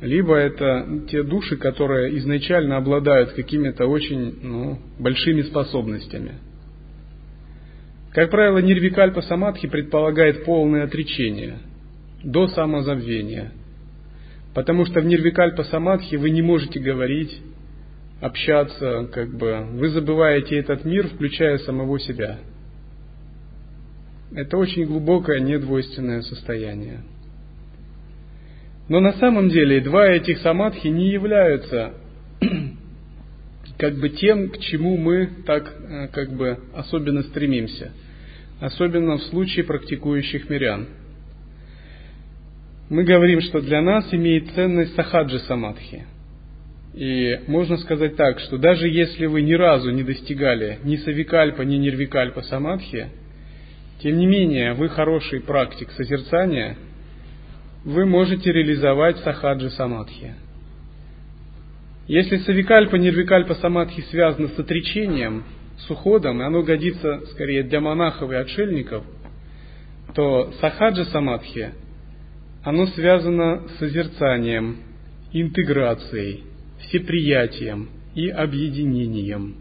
Либо 0.00 0.36
это 0.36 1.02
те 1.10 1.22
души, 1.22 1.56
которые 1.56 2.18
изначально 2.18 2.76
обладают 2.76 3.32
какими-то 3.32 3.86
очень 3.86 4.38
ну, 4.42 4.78
большими 4.98 5.42
способностями. 5.42 6.32
Как 8.12 8.30
правило, 8.30 8.58
нирвикальпа 8.58 9.22
самадхи 9.22 9.66
предполагает 9.66 10.44
полное 10.44 10.84
отречение 10.84 11.58
до 12.22 12.46
самозабвения– 12.48 13.52
Потому 14.54 14.86
что 14.86 15.00
в 15.00 15.04
нирвикальпа 15.04 15.64
самадхи 15.64 16.14
вы 16.14 16.30
не 16.30 16.40
можете 16.40 16.78
говорить, 16.78 17.42
общаться, 18.20 19.08
как 19.12 19.36
бы 19.36 19.66
вы 19.72 19.90
забываете 19.90 20.56
этот 20.56 20.84
мир, 20.84 21.08
включая 21.08 21.58
самого 21.58 21.98
себя. 21.98 22.38
Это 24.32 24.56
очень 24.56 24.84
глубокое, 24.84 25.40
недвойственное 25.40 26.22
состояние. 26.22 27.00
Но 28.88 29.00
на 29.00 29.12
самом 29.14 29.48
деле 29.48 29.80
два 29.80 30.06
этих 30.06 30.38
самадхи 30.38 30.88
не 30.88 31.10
являются 31.10 31.94
как 33.78 33.96
бы 33.98 34.08
тем, 34.10 34.50
к 34.50 34.58
чему 34.58 34.96
мы 34.96 35.28
так 35.46 35.72
э, 35.80 36.08
как 36.08 36.32
бы 36.32 36.58
особенно 36.74 37.22
стремимся. 37.22 37.92
Особенно 38.60 39.16
в 39.16 39.22
случае 39.24 39.64
практикующих 39.64 40.48
мирян– 40.48 40.86
мы 42.90 43.04
говорим, 43.04 43.40
что 43.40 43.60
для 43.60 43.80
нас 43.80 44.12
имеет 44.12 44.50
ценность 44.52 44.94
сахаджи 44.94 45.38
самадхи. 45.40 46.04
И 46.94 47.40
можно 47.48 47.76
сказать 47.78 48.16
так, 48.16 48.38
что 48.40 48.58
даже 48.58 48.88
если 48.88 49.26
вы 49.26 49.42
ни 49.42 49.54
разу 49.54 49.90
не 49.90 50.02
достигали 50.02 50.78
ни 50.84 50.96
савикальпа, 50.96 51.62
ни 51.62 51.76
нирвикальпа 51.76 52.42
самадхи, 52.42 53.08
тем 54.00 54.18
не 54.18 54.26
менее 54.26 54.74
вы 54.74 54.88
хороший 54.88 55.40
практик 55.40 55.90
созерцания, 55.92 56.76
вы 57.84 58.06
можете 58.06 58.52
реализовать 58.52 59.18
сахаджи 59.18 59.70
самадхи. 59.70 60.34
Если 62.06 62.36
савикальпа, 62.36 62.96
нирвикальпа 62.96 63.54
самадхи 63.54 64.02
связано 64.10 64.48
с 64.48 64.58
отречением, 64.58 65.44
с 65.78 65.90
уходом, 65.90 66.40
и 66.40 66.44
оно 66.44 66.62
годится 66.62 67.22
скорее 67.32 67.62
для 67.62 67.80
монахов 67.80 68.30
и 68.30 68.34
отшельников, 68.34 69.04
то 70.14 70.52
сахаджа 70.60 71.06
самадхи– 71.06 71.70
оно 72.64 72.86
связано 72.88 73.68
с 73.68 73.78
созерцанием, 73.78 74.78
интеграцией, 75.32 76.44
всеприятием 76.80 77.90
и 78.14 78.28
объединением. 78.28 79.56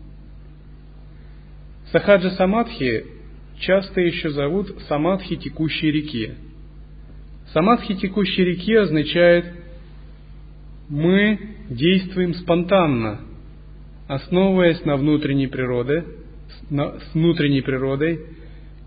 Сахаджа 1.91 2.31
Самадхи 2.31 3.05
часто 3.59 3.99
еще 3.99 4.29
зовут 4.29 4.73
Самадхи 4.87 5.35
текущей 5.35 5.91
реки. 5.91 6.31
Самадхи 7.51 7.95
текущей 7.95 8.45
реки 8.45 8.73
означает 8.73 9.45
мы 10.87 11.39
действуем 11.69 12.33
спонтанно, 12.35 13.19
основываясь 14.07 14.83
на 14.85 14.95
внутренней 14.95 15.47
природе, 15.47 16.05
с 16.69 17.13
внутренней 17.13 17.61
природой 17.61 18.21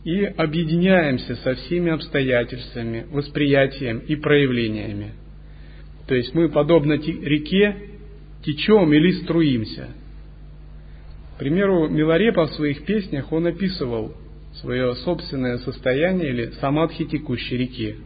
и 0.07 0.23
объединяемся 0.23 1.35
со 1.35 1.57
всеми 1.57 1.91
обстоятельствами, 1.91 3.07
восприятием 3.11 3.99
и 3.99 4.15
проявлениями. 4.15 5.15
То 6.07 6.15
есть 6.15 6.33
мы, 6.33 6.49
подобно 6.49 6.93
реке, 6.93 7.75
течем 8.45 8.93
или 8.93 9.11
струимся. 9.23 9.89
К 11.35 11.39
примеру, 11.41 11.89
Миларепа 11.89 12.47
в 12.47 12.53
своих 12.53 12.85
песнях 12.85 13.33
он 13.33 13.49
описывал 13.49 14.15
свое 14.61 14.95
собственное 14.95 15.59
состояние 15.59 16.29
или 16.29 16.51
самадхи 16.61 17.07
текущей 17.07 17.57
реки. 17.57 17.97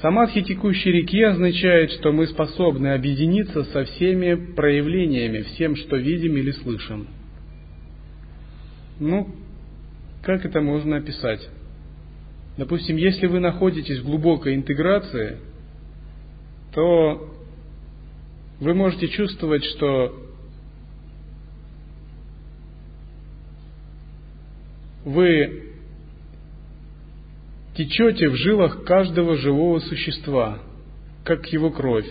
Самадхи 0.00 0.40
текущей 0.40 0.92
реки 0.92 1.22
означает, 1.22 1.90
что 1.90 2.10
мы 2.10 2.26
способны 2.26 2.94
объединиться 2.94 3.64
со 3.64 3.84
всеми 3.84 4.34
проявлениями, 4.54 5.42
всем, 5.42 5.76
что 5.76 5.96
видим 5.96 6.38
или 6.38 6.52
слышим. 6.52 7.06
Ну, 8.98 9.41
как 10.22 10.44
это 10.44 10.60
можно 10.60 10.96
описать? 10.96 11.48
Допустим, 12.56 12.96
если 12.96 13.26
вы 13.26 13.40
находитесь 13.40 13.98
в 13.98 14.04
глубокой 14.04 14.54
интеграции, 14.54 15.38
то 16.74 17.34
вы 18.60 18.74
можете 18.74 19.08
чувствовать, 19.08 19.64
что 19.64 20.14
вы 25.04 25.72
течете 27.74 28.28
в 28.28 28.36
жилах 28.36 28.84
каждого 28.84 29.36
живого 29.36 29.80
существа, 29.80 30.60
как 31.24 31.46
его 31.52 31.70
кровь. 31.70 32.06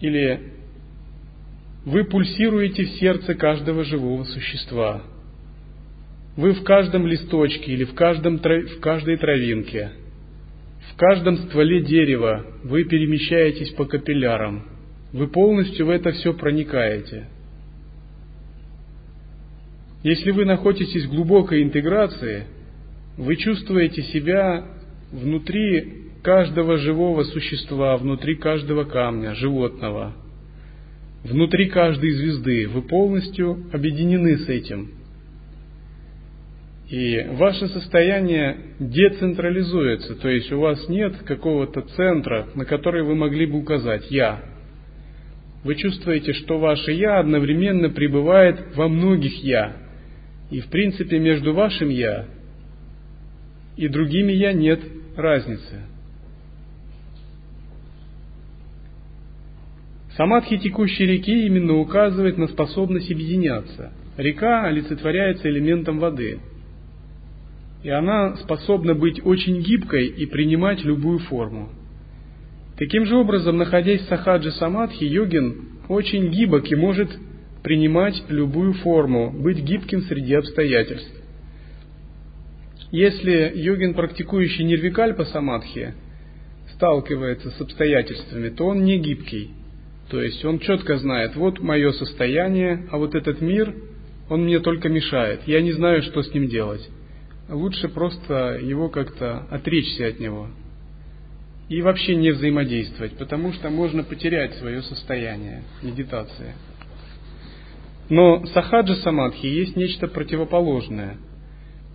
Или 0.00 0.52
вы 1.84 2.04
пульсируете 2.04 2.84
в 2.84 2.90
сердце 2.98 3.34
каждого 3.34 3.84
живого 3.84 4.24
существа. 4.24 5.02
Вы 6.36 6.54
в 6.54 6.64
каждом 6.64 7.06
листочке 7.06 7.72
или 7.72 7.84
в, 7.84 7.94
каждом, 7.94 8.38
в 8.38 8.80
каждой 8.80 9.18
травинке, 9.18 9.90
в 10.90 10.96
каждом 10.96 11.36
стволе 11.36 11.82
дерева 11.82 12.46
вы 12.64 12.84
перемещаетесь 12.84 13.70
по 13.70 13.84
капиллярам. 13.84 14.64
Вы 15.12 15.28
полностью 15.28 15.86
в 15.86 15.90
это 15.90 16.12
все 16.12 16.32
проникаете. 16.32 17.26
Если 20.02 20.30
вы 20.30 20.46
находитесь 20.46 21.04
в 21.04 21.10
глубокой 21.10 21.62
интеграции, 21.62 22.46
вы 23.18 23.36
чувствуете 23.36 24.02
себя 24.04 24.64
внутри 25.12 26.08
каждого 26.22 26.78
живого 26.78 27.24
существа, 27.24 27.98
внутри 27.98 28.36
каждого 28.36 28.84
камня, 28.84 29.34
животного, 29.34 30.14
внутри 31.24 31.66
каждой 31.66 32.10
звезды. 32.12 32.68
Вы 32.68 32.80
полностью 32.80 33.66
объединены 33.70 34.38
с 34.38 34.48
этим– 34.48 34.92
И 36.92 37.22
ваше 37.22 37.68
состояние 37.68 38.54
децентрализуется, 38.78 40.14
то 40.16 40.28
есть 40.28 40.52
у 40.52 40.60
вас 40.60 40.90
нет 40.90 41.16
какого-то 41.24 41.80
центра, 41.80 42.48
на 42.54 42.66
который 42.66 43.02
вы 43.02 43.14
могли 43.14 43.46
бы 43.46 43.56
указать 43.56 44.10
«я». 44.10 44.42
Вы 45.64 45.76
чувствуете, 45.76 46.34
что 46.34 46.58
ваше 46.58 46.92
«я» 46.92 47.18
одновременно 47.18 47.88
пребывает 47.88 48.76
во 48.76 48.88
многих 48.88 49.42
«я». 49.42 49.74
И 50.50 50.60
в 50.60 50.66
принципе 50.66 51.18
между 51.18 51.54
вашим 51.54 51.88
«я» 51.88 52.26
и 53.78 53.88
другими 53.88 54.32
«я» 54.32 54.52
нет 54.52 54.80
разницы. 55.16 55.80
Самадхи 60.14 60.58
текущей 60.58 61.06
реки 61.06 61.46
именно 61.46 61.78
указывает 61.78 62.36
на 62.36 62.48
способность 62.48 63.10
объединяться. 63.10 63.94
Река 64.18 64.66
олицетворяется 64.66 65.48
элементом 65.48 65.98
воды– 65.98 66.38
и 67.82 67.90
она 67.90 68.36
способна 68.36 68.94
быть 68.94 69.24
очень 69.24 69.60
гибкой 69.60 70.06
и 70.06 70.26
принимать 70.26 70.84
любую 70.84 71.18
форму. 71.18 71.70
Таким 72.78 73.06
же 73.06 73.16
образом, 73.16 73.58
находясь 73.58 74.02
в 74.02 74.08
сахаджи 74.08 74.52
самадхи, 74.52 75.04
йогин 75.04 75.68
очень 75.88 76.30
гибок 76.30 76.70
и 76.70 76.76
может 76.76 77.10
принимать 77.62 78.22
любую 78.28 78.74
форму, 78.74 79.30
быть 79.30 79.58
гибким 79.58 80.02
среди 80.02 80.34
обстоятельств. 80.34 81.12
Если 82.90 83.52
йогин, 83.54 83.94
практикующий 83.94 84.64
нирвикальпа 84.64 85.24
самадхи, 85.24 85.94
сталкивается 86.74 87.50
с 87.50 87.60
обстоятельствами, 87.60 88.48
то 88.50 88.66
он 88.66 88.84
не 88.84 88.98
гибкий. 88.98 89.50
То 90.10 90.20
есть 90.20 90.44
он 90.44 90.58
четко 90.58 90.98
знает, 90.98 91.36
вот 91.36 91.60
мое 91.60 91.92
состояние, 91.92 92.86
а 92.90 92.98
вот 92.98 93.14
этот 93.14 93.40
мир, 93.40 93.74
он 94.28 94.44
мне 94.44 94.60
только 94.60 94.88
мешает. 94.88 95.42
Я 95.46 95.62
не 95.62 95.72
знаю, 95.72 96.02
что 96.02 96.22
с 96.22 96.32
ним 96.34 96.48
делать 96.48 96.88
лучше 97.48 97.88
просто 97.88 98.58
его 98.60 98.88
как-то 98.88 99.46
отречься 99.50 100.06
от 100.06 100.20
него 100.20 100.48
и 101.68 101.80
вообще 101.80 102.16
не 102.16 102.32
взаимодействовать, 102.32 103.16
потому 103.16 103.52
что 103.52 103.70
можно 103.70 104.04
потерять 104.04 104.54
свое 104.56 104.82
состояние 104.82 105.62
медитации. 105.82 106.54
Но 108.10 108.44
сахаджа 108.46 108.96
самадхи 108.96 109.46
есть 109.46 109.74
нечто 109.74 110.06
противоположное. 110.06 111.16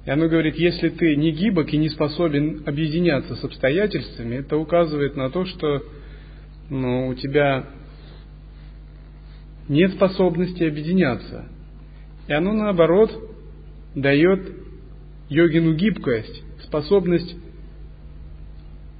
И 0.05 0.09
оно 0.09 0.29
говорит, 0.29 0.55
если 0.55 0.89
ты 0.89 1.15
не 1.15 1.31
гибок 1.31 1.73
и 1.73 1.77
не 1.77 1.89
способен 1.89 2.63
объединяться 2.65 3.35
с 3.35 3.43
обстоятельствами, 3.43 4.37
это 4.37 4.57
указывает 4.57 5.15
на 5.15 5.29
то, 5.29 5.45
что 5.45 5.83
ну, 6.69 7.09
у 7.09 7.13
тебя 7.13 7.67
нет 9.67 9.91
способности 9.91 10.63
объединяться. 10.63 11.45
И 12.27 12.33
оно, 12.33 12.53
наоборот, 12.53 13.11
дает 13.93 14.66
йогину 15.29 15.73
гибкость, 15.73 16.43
способность 16.63 17.35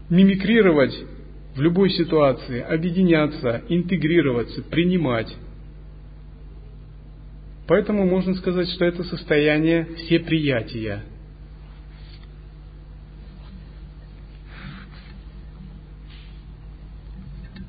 мимикрировать 0.09 0.97
в 1.55 1.61
любой 1.61 1.89
ситуации, 1.89 2.61
объединяться, 2.61 3.63
интегрироваться, 3.67 4.61
принимать. 4.63 5.33
Поэтому 7.67 8.05
можно 8.05 8.33
сказать, 8.35 8.69
что 8.69 8.85
это 8.85 9.03
состояние 9.03 9.85
всеприятия. 9.95 11.03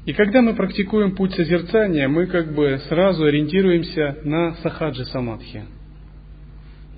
И 0.05 0.13
когда 0.15 0.41
мы 0.41 0.55
практикуем 0.55 1.15
путь 1.17 1.35
созерцания, 1.35 2.09
мы 2.09 2.27
как 2.27 2.55
бы 2.55 2.81
сразу 2.89 3.25
ориентируемся 3.25 4.19
на 4.25 4.55
сахаджи 4.63 5.05
самадхи– 5.07 5.65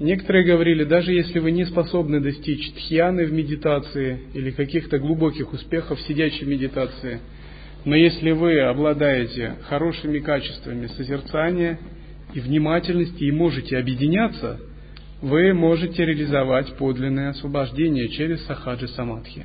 Некоторые 0.00 0.46
говорили, 0.46 0.84
даже 0.84 1.12
если 1.12 1.38
вы 1.40 1.50
не 1.50 1.66
способны 1.66 2.20
достичь 2.20 2.72
тхьяны 2.72 3.26
в 3.26 3.32
медитации 3.34 4.20
или 4.32 4.50
каких-то 4.50 4.98
глубоких 4.98 5.52
успехов 5.52 5.98
в 5.98 6.08
сидячей 6.08 6.46
медитации, 6.46 7.20
но 7.84 7.94
если 7.94 8.30
вы 8.30 8.60
обладаете 8.60 9.56
хорошими 9.68 10.18
качествами 10.20 10.86
созерцания 10.86 11.78
и 12.32 12.40
внимательности 12.40 13.24
и 13.24 13.30
можете 13.30 13.76
объединяться, 13.76 14.58
вы 15.20 15.52
можете 15.52 16.06
реализовать 16.06 16.74
подлинное 16.76 17.30
освобождение 17.30 18.08
через 18.08 18.42
сахаджи 18.46 18.88
самадхи. 18.88 19.44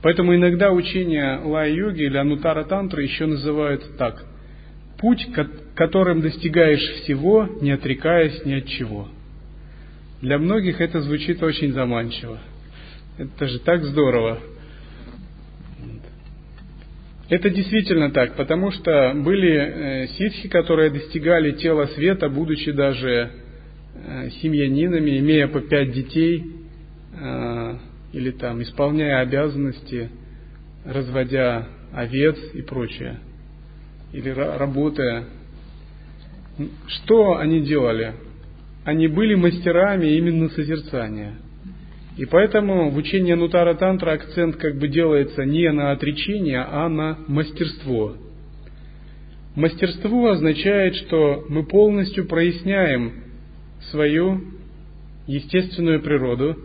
Поэтому 0.00 0.36
иногда 0.36 0.70
учение 0.70 1.40
лай-йоги 1.42 2.02
или 2.02 2.16
анутара 2.16 2.62
тантры 2.62 3.02
еще 3.02 3.26
называют 3.26 3.96
так– 3.98 4.26
путь, 5.00 5.26
которым 5.74 6.20
достигаешь 6.20 7.02
всего, 7.02 7.48
не 7.60 7.72
отрекаясь 7.72 8.44
ни 8.44 8.54
от 8.54 8.66
чего– 8.66 9.08
для 10.22 10.38
многих 10.38 10.80
это 10.80 11.02
звучит 11.02 11.42
очень 11.42 11.72
заманчиво. 11.72 12.38
Это 13.18 13.48
же 13.48 13.58
так 13.58 13.82
здорово. 13.84 14.38
Это 17.28 17.50
действительно 17.50 18.10
так, 18.10 18.36
потому 18.36 18.70
что 18.70 19.14
были 19.16 19.52
э, 19.52 20.06
ситхи, 20.08 20.48
которые 20.48 20.90
достигали 20.90 21.52
тела 21.52 21.86
света, 21.86 22.28
будучи 22.28 22.70
даже 22.70 23.30
э, 23.94 24.30
семьянинами, 24.42 25.18
имея 25.18 25.48
по 25.48 25.60
пять 25.60 25.92
детей, 25.92 26.44
э, 27.18 27.76
или 28.12 28.30
там 28.30 28.62
исполняя 28.62 29.20
обязанности, 29.20 30.08
разводя 30.84 31.66
овец 31.92 32.36
и 32.54 32.62
прочее, 32.62 33.18
или 34.12 34.28
работая. 34.28 35.24
Что 36.86 37.38
они 37.38 37.62
делали? 37.62 38.14
Они 38.84 39.06
были 39.06 39.34
мастерами 39.34 40.06
именно 40.06 40.48
созерцания. 40.50 41.34
И 42.16 42.26
поэтому 42.26 42.90
в 42.90 42.96
учении 42.96 43.32
Нутара 43.32 43.74
Тантра 43.74 44.12
акцент 44.12 44.56
как 44.56 44.76
бы 44.76 44.88
делается 44.88 45.44
не 45.44 45.70
на 45.70 45.92
отречение, 45.92 46.60
а 46.60 46.88
на 46.88 47.18
мастерство. 47.26 48.16
Мастерство 49.54 50.30
означает, 50.30 50.96
что 50.96 51.44
мы 51.48 51.64
полностью 51.64 52.26
проясняем 52.26 53.24
свою 53.90 54.42
естественную 55.26 56.00
природу, 56.02 56.56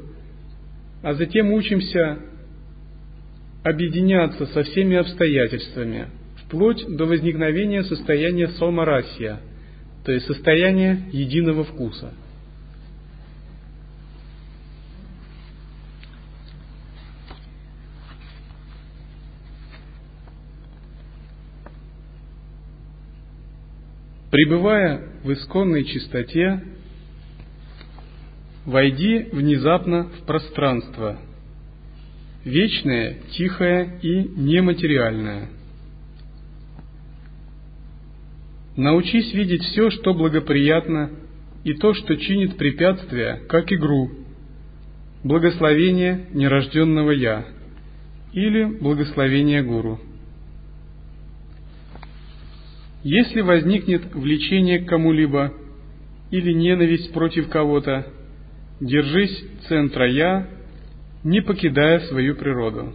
а 1.04 1.14
затем 1.14 1.52
учимся 1.54 2.20
объединяться 3.64 4.46
со 4.48 4.64
всеми 4.64 4.98
обстоятельствами, 4.98 6.08
вплоть 6.46 6.84
до 6.88 7.06
возникновения 7.06 7.84
состояния 7.84 8.48
сомарасия– 8.50 9.40
то 10.08 10.14
есть 10.14 10.26
состояние 10.26 11.04
единого 11.12 11.66
вкуса. 11.66 12.14
Пребывая 24.32 25.10
в 25.26 25.34
исконной 25.34 25.84
чистоте, 25.84 26.64
войди 28.64 29.28
внезапно 29.34 30.06
в 30.06 30.26
пространство, 30.26 31.20
вечное, 32.46 33.18
тихое 33.32 34.00
и 34.02 34.24
нематериальное– 34.24 35.50
Научись 38.78 39.34
видеть 39.34 39.64
все, 39.64 39.90
что 39.90 40.14
благоприятно, 40.14 41.10
и 41.64 41.74
то, 41.74 41.96
что 41.96 42.16
чинит 42.16 42.58
препятствия, 42.58 43.42
как 43.50 43.74
игру, 43.74 44.12
благословение 45.24 46.28
нерожденного 46.32 47.10
Я 47.10 47.46
или 48.34 48.66
благословение 48.66 49.64
Гуру. 49.64 50.00
Если 53.04 53.42
возникнет 53.42 54.14
влечение 54.14 54.80
к 54.80 54.88
кому-либо 54.88 55.54
или 56.30 56.52
ненависть 56.54 57.12
против 57.14 57.50
кого-то, 57.50 58.06
держись 58.80 59.44
центра 59.68 60.08
Я, 60.08 60.48
не 61.24 61.42
покидая 61.42 62.02
свою 62.02 62.36
природу. 62.36 62.94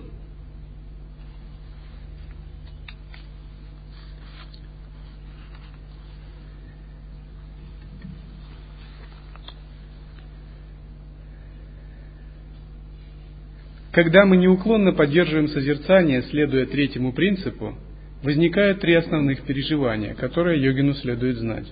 Когда 13.93 14.25
мы 14.25 14.39
неуклонно 14.39 14.93
поддерживаем 14.93 15.49
созерцание, 15.49 16.23
следуя 16.23 16.65
третьему 16.65 17.13
принципу, 17.13 17.75
возникают 18.23 18.81
три 18.81 18.95
основных 18.95 19.43
переживания, 19.43 20.15
которые 20.15 20.63
йогину 20.63 20.95
следует 20.95 21.37
знать. 21.37 21.67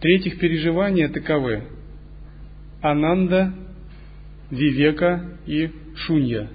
Третьих 0.00 0.38
переживания 0.38 1.08
таковы– 1.08 1.62
Ананда, 2.82 3.54
Вивека 4.50 5.38
и 5.46 5.70
Шунья. 5.96 6.50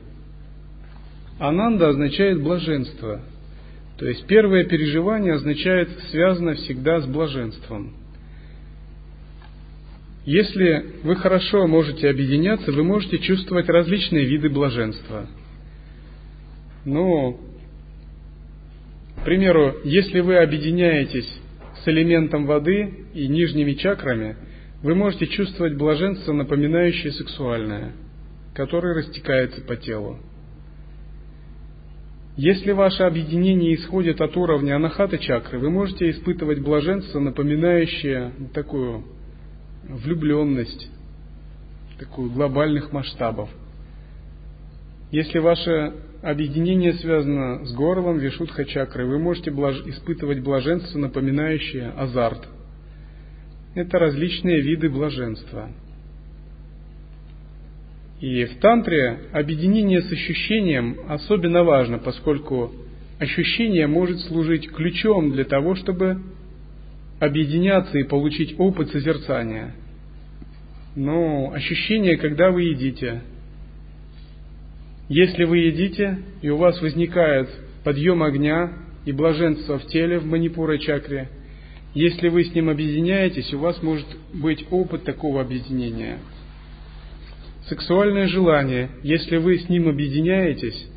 Ананда 1.39 1.89
означает 1.89 2.43
блаженство, 2.43 3.21
то 3.97 4.07
есть 4.07 4.27
первое 4.27 4.65
переживание 4.65 5.33
означает 5.33 5.89
связано 6.11 6.53
всегда 6.53 6.99
с 6.99 7.07
блаженством. 7.07 7.95
Если 10.25 10.85
вы 11.03 11.15
хорошо 11.15 11.65
можете 11.67 12.09
объединяться, 12.09 12.71
вы 12.71 12.83
можете 12.83 13.17
чувствовать 13.17 13.67
различные 13.69 14.25
виды 14.25 14.49
блаженства. 14.49 15.27
Ну, 16.85 17.39
к 19.17 19.25
примеру, 19.25 19.77
если 19.83 20.19
вы 20.19 20.37
объединяетесь 20.37 21.29
с 21.83 21.87
элементом 21.87 22.45
воды 22.45 23.05
и 23.13 23.27
нижними 23.27 23.73
чакрами, 23.73 24.35
вы 24.83 24.93
можете 24.93 25.27
чувствовать 25.27 25.75
блаженство, 25.75 26.33
напоминающее 26.33 27.11
сексуальное, 27.13 27.93
которое 28.53 28.95
растекается 28.95 29.61
по 29.61 29.75
телу. 29.75 30.19
Если 32.37 32.71
ваше 32.71 33.03
объединение 33.03 33.75
исходит 33.75 34.21
от 34.21 34.37
уровня 34.37 34.75
анахата 34.75 35.17
чакры, 35.17 35.59
вы 35.59 35.69
можете 35.69 36.09
испытывать 36.11 36.59
блаженство, 36.59 37.19
напоминающее 37.19 38.31
такую 38.53 39.03
влюбленность, 39.87 40.89
такую 41.99 42.31
глобальных 42.31 42.91
масштабов. 42.91 43.49
Если 45.11 45.39
ваше 45.39 45.93
объединение 46.21 46.93
связано 46.93 47.65
с 47.65 47.73
горлом 47.73 48.17
Вишудха 48.17 48.65
чакры, 48.65 49.05
вы 49.05 49.19
можете 49.19 49.51
блаж... 49.51 49.77
испытывать 49.85 50.39
блаженство, 50.39 50.97
напоминающее 50.97 51.89
азарт. 51.89 52.47
Это 53.75 53.99
различные 53.99 54.61
виды 54.61 54.89
блаженства. 54.89 55.69
И 58.19 58.45
в 58.45 58.59
тантре 58.59 59.19
объединение 59.31 60.01
с 60.01 60.11
ощущением 60.11 60.97
особенно 61.07 61.63
важно, 61.63 61.97
поскольку 61.97 62.71
ощущение 63.19 63.87
может 63.87 64.19
служить 64.21 64.69
ключом 64.71 65.31
для 65.31 65.43
того, 65.43 65.75
чтобы 65.75 66.21
объединяться 67.21 67.99
и 67.99 68.03
получить 68.03 68.55
опыт 68.57 68.89
созерцания. 68.89 69.75
Но 70.95 71.53
ощущение, 71.53 72.17
когда 72.17 72.49
вы 72.49 72.63
едите, 72.63 73.21
если 75.07 75.43
вы 75.43 75.59
едите, 75.59 76.17
и 76.41 76.49
у 76.49 76.57
вас 76.57 76.81
возникает 76.81 77.47
подъем 77.83 78.23
огня 78.23 78.73
и 79.05 79.11
блаженство 79.11 79.77
в 79.77 79.85
теле, 79.87 80.17
в 80.17 80.25
манипура 80.25 80.79
чакре, 80.79 81.29
если 81.93 82.27
вы 82.27 82.43
с 82.43 82.55
ним 82.55 82.69
объединяетесь, 82.69 83.53
у 83.53 83.59
вас 83.59 83.81
может 83.83 84.07
быть 84.33 84.65
опыт 84.71 85.03
такого 85.03 85.41
объединения. 85.41 86.17
Сексуальное 87.67 88.27
желание, 88.29 88.89
если 89.03 89.37
вы 89.37 89.59
с 89.59 89.69
ним 89.69 89.87
объединяетесь, 89.87 90.87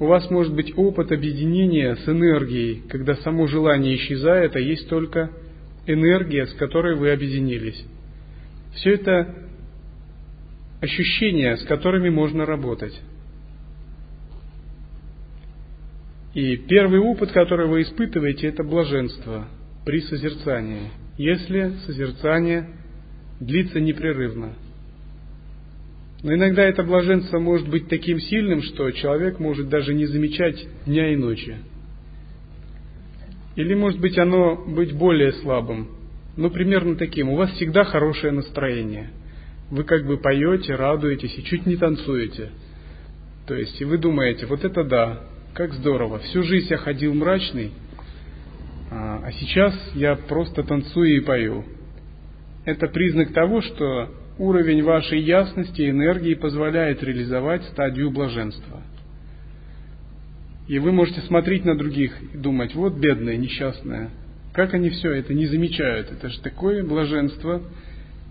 у 0.00 0.06
вас 0.06 0.30
может 0.30 0.54
быть 0.54 0.72
опыт 0.76 1.12
объединения 1.12 1.94
с 1.94 2.08
энергией, 2.08 2.82
когда 2.88 3.14
само 3.16 3.46
желание 3.46 3.96
исчезает, 3.96 4.56
а 4.56 4.58
есть 4.58 4.88
только 4.88 5.30
энергия, 5.86 6.46
с 6.46 6.54
которой 6.54 6.96
вы 6.96 7.12
объединились. 7.12 7.84
Все 8.76 8.94
это 8.94 9.34
ощущения, 10.80 11.54
с 11.58 11.64
которыми 11.64 12.08
можно 12.08 12.46
работать. 12.46 12.98
И 16.32 16.56
первый 16.56 17.00
опыт, 17.00 17.32
который 17.32 17.66
вы 17.66 17.82
испытываете, 17.82 18.46
это 18.46 18.64
блаженство 18.64 19.48
при 19.84 20.00
созерцании, 20.00 20.90
если 21.18 21.74
созерцание 21.84 22.70
длится 23.38 23.80
непрерывно. 23.80 24.54
Но 26.22 26.34
иногда 26.34 26.62
это 26.62 26.82
блаженство 26.82 27.38
может 27.38 27.68
быть 27.68 27.88
таким 27.88 28.20
сильным, 28.20 28.62
что 28.62 28.90
человек 28.90 29.38
может 29.38 29.68
даже 29.68 29.94
не 29.94 30.06
замечать 30.06 30.66
дня 30.86 31.12
и 31.12 31.16
ночи. 31.16 31.56
Или 33.56 33.74
может 33.74 34.00
быть 34.00 34.18
оно 34.18 34.56
быть 34.56 34.92
более 34.92 35.32
слабым, 35.34 35.88
ну 36.36 36.50
примерно 36.50 36.96
таким. 36.96 37.30
У 37.30 37.36
вас 37.36 37.50
всегда 37.52 37.84
хорошее 37.84 38.32
настроение– 38.32 39.10
вы 39.70 39.84
как 39.84 40.04
бы 40.04 40.18
поете, 40.18 40.74
радуетесь 40.74 41.36
и 41.38 41.44
чуть 41.44 41.64
не 41.66 41.76
танцуете. 41.76 42.50
То 43.46 43.54
есть, 43.54 43.80
и 43.80 43.84
вы 43.84 43.98
думаете, 43.98 44.46
вот 44.46 44.64
это 44.64 44.84
да, 44.84 45.20
как 45.54 45.72
здорово, 45.72 46.18
всю 46.18 46.42
жизнь 46.42 46.68
я 46.70 46.76
ходил 46.76 47.14
мрачный, 47.14 47.72
а, 48.90 49.22
а 49.24 49.32
сейчас 49.32 49.74
я 49.94 50.16
просто 50.16 50.62
танцую 50.64 51.16
и 51.16 51.20
пою. 51.20 51.64
Это 52.64 52.88
признак 52.88 53.32
того, 53.32 53.62
что 53.62 54.10
уровень 54.40 54.82
вашей 54.82 55.20
ясности 55.20 55.82
и 55.82 55.90
энергии 55.90 56.34
позволяет 56.34 57.02
реализовать 57.02 57.64
стадию 57.64 58.10
блаженства. 58.10 58.82
И 60.66 60.78
вы 60.78 60.92
можете 60.92 61.20
смотреть 61.22 61.64
на 61.64 61.76
других 61.76 62.12
и 62.34 62.36
думать, 62.36 62.74
вот 62.74 62.94
бедные, 62.94 63.36
несчастные, 63.36 64.10
как 64.52 64.74
они 64.74 64.90
все 64.90 65.12
это 65.12 65.34
не 65.34 65.46
замечают, 65.46 66.10
это 66.10 66.28
же 66.28 66.40
такое 66.40 66.84
блаженство– 66.84 67.62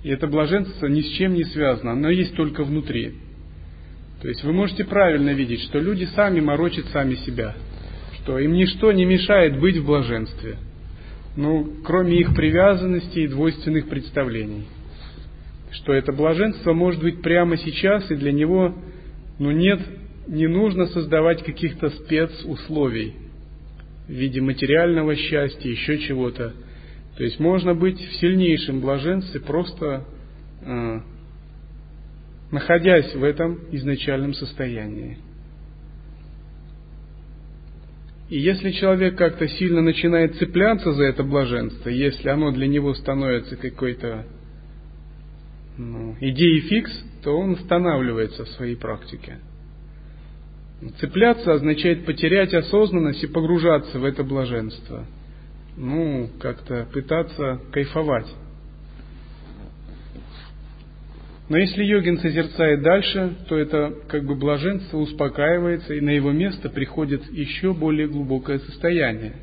и 0.03 0.09
это 0.09 0.27
блаженство 0.27 0.87
ни 0.87 1.01
с 1.01 1.09
чем 1.17 1.33
не 1.33 1.43
связано, 1.43 1.91
оно 1.91 2.09
есть 2.09 2.35
только 2.35 2.63
внутри. 2.63 3.13
То 4.21 4.29
есть 4.29 4.43
вы 4.43 4.53
можете 4.53 4.85
правильно 4.85 5.31
видеть, 5.31 5.61
что 5.63 5.79
люди 5.79 6.05
сами 6.15 6.39
морочат 6.39 6.85
сами 6.87 7.15
себя, 7.15 7.55
что 8.15 8.39
им 8.39 8.53
ничто 8.53 8.91
не 8.91 9.05
мешает 9.05 9.59
быть 9.59 9.77
в 9.77 9.85
блаженстве, 9.85 10.57
ну, 11.35 11.69
кроме 11.83 12.19
их 12.19 12.33
привязанности 12.33 13.19
и 13.19 13.27
двойственных 13.27 13.87
представлений. 13.87 14.65
Что 15.71 15.93
это 15.93 16.11
блаженство 16.11 16.73
может 16.73 17.01
быть 17.01 17.21
прямо 17.21 17.57
сейчас, 17.57 18.09
и 18.11 18.15
для 18.15 18.31
него 18.31 18.75
ну, 19.39 19.51
нет, 19.51 19.79
не 20.27 20.47
нужно 20.47 20.87
создавать 20.87 21.43
каких-то 21.43 21.89
спецусловий 21.89 23.15
в 24.07 24.11
виде 24.11 24.41
материального 24.41 25.15
счастья, 25.15 25.69
еще 25.69 25.97
чего-то. 25.99 26.53
То 27.17 27.23
есть 27.23 27.39
можно 27.39 27.73
быть 27.73 27.99
в 27.99 28.15
сильнейшем 28.15 28.81
блаженстве, 28.81 29.39
просто 29.39 30.05
э, 30.61 30.99
находясь 32.51 33.13
в 33.15 33.23
этом 33.23 33.59
изначальном 33.71 34.33
состоянии. 34.33 35.17
И 38.29 38.39
если 38.39 38.71
человек 38.71 39.17
как-то 39.17 39.47
сильно 39.47 39.81
начинает 39.81 40.35
цепляться 40.35 40.91
за 40.93 41.05
это 41.05 41.23
блаженство, 41.23 41.89
если 41.89 42.29
оно 42.29 42.51
для 42.51 42.67
него 42.67 42.93
становится 42.93 43.55
какой-то 43.55 44.25
ну, 45.79 46.15
идеей 46.19 46.61
фикс, 46.61 46.91
то 47.23 47.35
он 47.35 47.53
останавливается 47.53 48.45
в 48.45 48.49
своей 48.49 48.75
практике. 48.75 49.39
Цепляться 50.99 51.53
означает 51.53 52.05
потерять 52.05 52.53
осознанность 52.53 53.23
и 53.23 53.27
погружаться 53.27 53.97
в 53.97 54.05
это 54.05 54.23
блаженство– 54.23 55.07
ну, 55.79 56.29
как-то 56.39 56.87
пытаться 56.91 57.61
кайфовать. 57.71 58.27
Но 61.47 61.57
если 61.57 61.83
йогин 61.83 62.19
созерцает 62.19 62.83
дальше, 62.83 63.35
то 63.47 63.57
это 63.57 63.95
как 64.07 64.23
бы 64.25 64.35
блаженство 64.35 64.97
успокаивается, 64.97 65.95
и 65.95 66.01
на 66.01 66.11
его 66.11 66.31
место 66.31 66.69
приходит 66.69 67.31
еще 67.31 67.73
более 67.73 68.07
глубокое 68.07 68.59
состояние. 68.59 69.37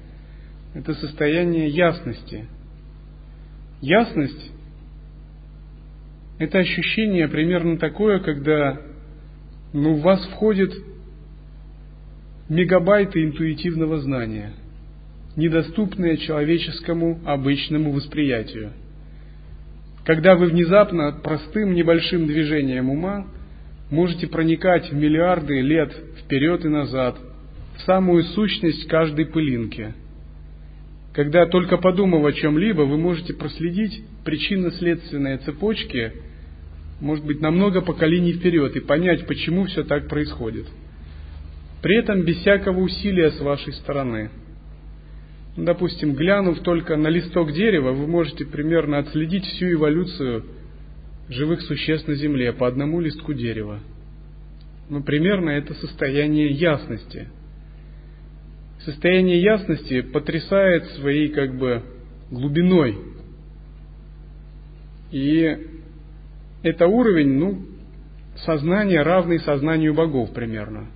Это 0.75 0.95
состояние 0.95 1.69
ясности. 1.69 2.47
Ясность– 3.81 4.53
это 6.39 6.59
ощущение 6.59 7.29
примерно 7.29 7.79
такое, 7.79 8.21
когда 8.21 8.81
ну, 9.73 9.95
в 9.95 10.03
вас 10.03 10.25
входит 10.29 10.73
мегабайты 12.49 13.25
интуитивного 13.25 13.99
знания– 13.99 14.53
недоступные 15.37 16.17
человеческому 16.17 17.21
обычному 17.25 17.93
восприятию. 17.93 18.73
Когда 20.05 20.35
вы 20.35 20.47
внезапно 20.47 21.13
простым 21.13 21.75
небольшим 21.75 22.27
движением 22.27 22.91
ума 22.91 23.27
можете 23.91 24.27
проникать 24.27 24.91
в 24.91 24.95
миллиарды 24.95 25.61
лет 25.61 25.93
вперед 26.21 26.65
и 26.65 26.69
назад, 26.69 27.19
в 27.77 27.83
самую 27.83 28.25
сущность 28.25 28.89
каждой 28.89 29.27
пылинки. 29.27 29.95
Когда 31.13 31.47
только 31.47 31.77
подумав 31.77 32.25
о 32.25 32.33
чем-либо, 32.33 32.83
вы 32.83 32.97
можете 32.97 33.35
проследить 33.35 34.03
причинно-следственные 34.25 35.39
цепочки, 35.39 36.13
может 37.01 37.25
быть, 37.25 37.41
на 37.41 37.51
много 37.51 37.83
поколений 37.83 38.33
вперед 38.33 38.75
и 38.77 38.81
понять, 38.81 39.27
почему 39.27 39.67
все 39.67 39.85
так 39.85 40.09
происходит. 40.09 40.67
При 41.83 41.97
этом 41.97 42.23
без 42.23 42.37
всякого 42.39 42.81
усилия 42.81 43.31
с 43.31 43.41
вашей 43.41 43.73
стороны– 43.75 44.31
Допустим, 45.57 46.15
глянув 46.15 46.61
только 46.61 46.97
на 46.97 47.09
листок 47.09 47.53
дерева, 47.53 47.93
вы 47.93 48.07
можете 48.07 48.45
примерно 48.45 48.99
отследить 48.99 49.45
всю 49.45 49.73
эволюцию 49.73 50.45
живых 51.31 51.63
существ 51.63 52.07
на 52.09 52.15
Земле 52.15 52.53
по 52.53 52.69
одному 52.69 53.01
листку 53.01 53.33
дерева. 53.33 53.81
Ну, 54.91 55.03
примерно 55.03 55.51
это 55.51 55.73
состояние 55.75 56.49
ясности. 56.49 57.29
Состояние 58.85 59.41
ясности 59.41 60.03
потрясает 60.03 60.85
своей 60.91 61.29
как 61.29 61.57
бы 61.57 61.83
глубиной. 62.31 62.99
И 65.11 65.57
это 66.67 66.89
уровень, 66.89 67.39
ну, 67.39 67.63
сознания, 68.45 69.03
равный 69.03 69.39
сознанию 69.39 69.95
богов 69.95 70.33
примерно. 70.33 70.89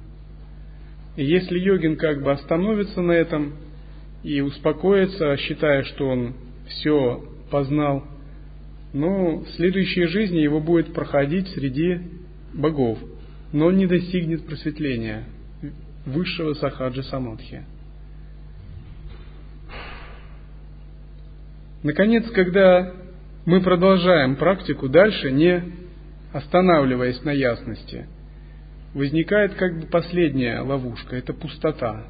И 1.17 1.25
если 1.25 1.59
йогин 1.59 1.97
как 1.97 2.23
бы 2.23 2.33
остановится 2.33 3.01
на 3.01 3.13
этом, 3.13 3.55
и 4.23 4.41
успокоится, 4.41 5.37
считая, 5.37 5.85
что 5.85 6.09
он 6.09 6.35
все 6.67 7.25
познал, 7.51 8.05
но 8.93 9.39
в 9.39 9.49
следующей 9.51 10.07
жизни 10.07 10.39
его 10.39 10.61
будет 10.61 10.93
проходить 10.93 11.49
среди 11.49 12.01
богов, 12.53 12.99
но 13.53 13.71
не 13.71 13.87
достигнет 13.87 14.45
просветления 14.45 15.25
высшего 16.05 16.55
сахаджа 16.55 17.03
самадхи. 17.05 17.63
Наконец, 21.83 22.29
когда 22.33 22.93
мы 23.47 23.61
продолжаем 23.63 24.37
практику 24.37 24.89
дальше, 24.89 25.31
не 25.31 25.63
останавливаясь 26.33 27.23
на 27.25 27.31
ясности, 27.31 28.07
возникает 28.95 29.55
как 29.55 29.81
бы 29.81 29.87
последняя 29.87 30.61
ловушка– 30.61 31.17
это 31.17 31.33
пустота. 31.33 32.05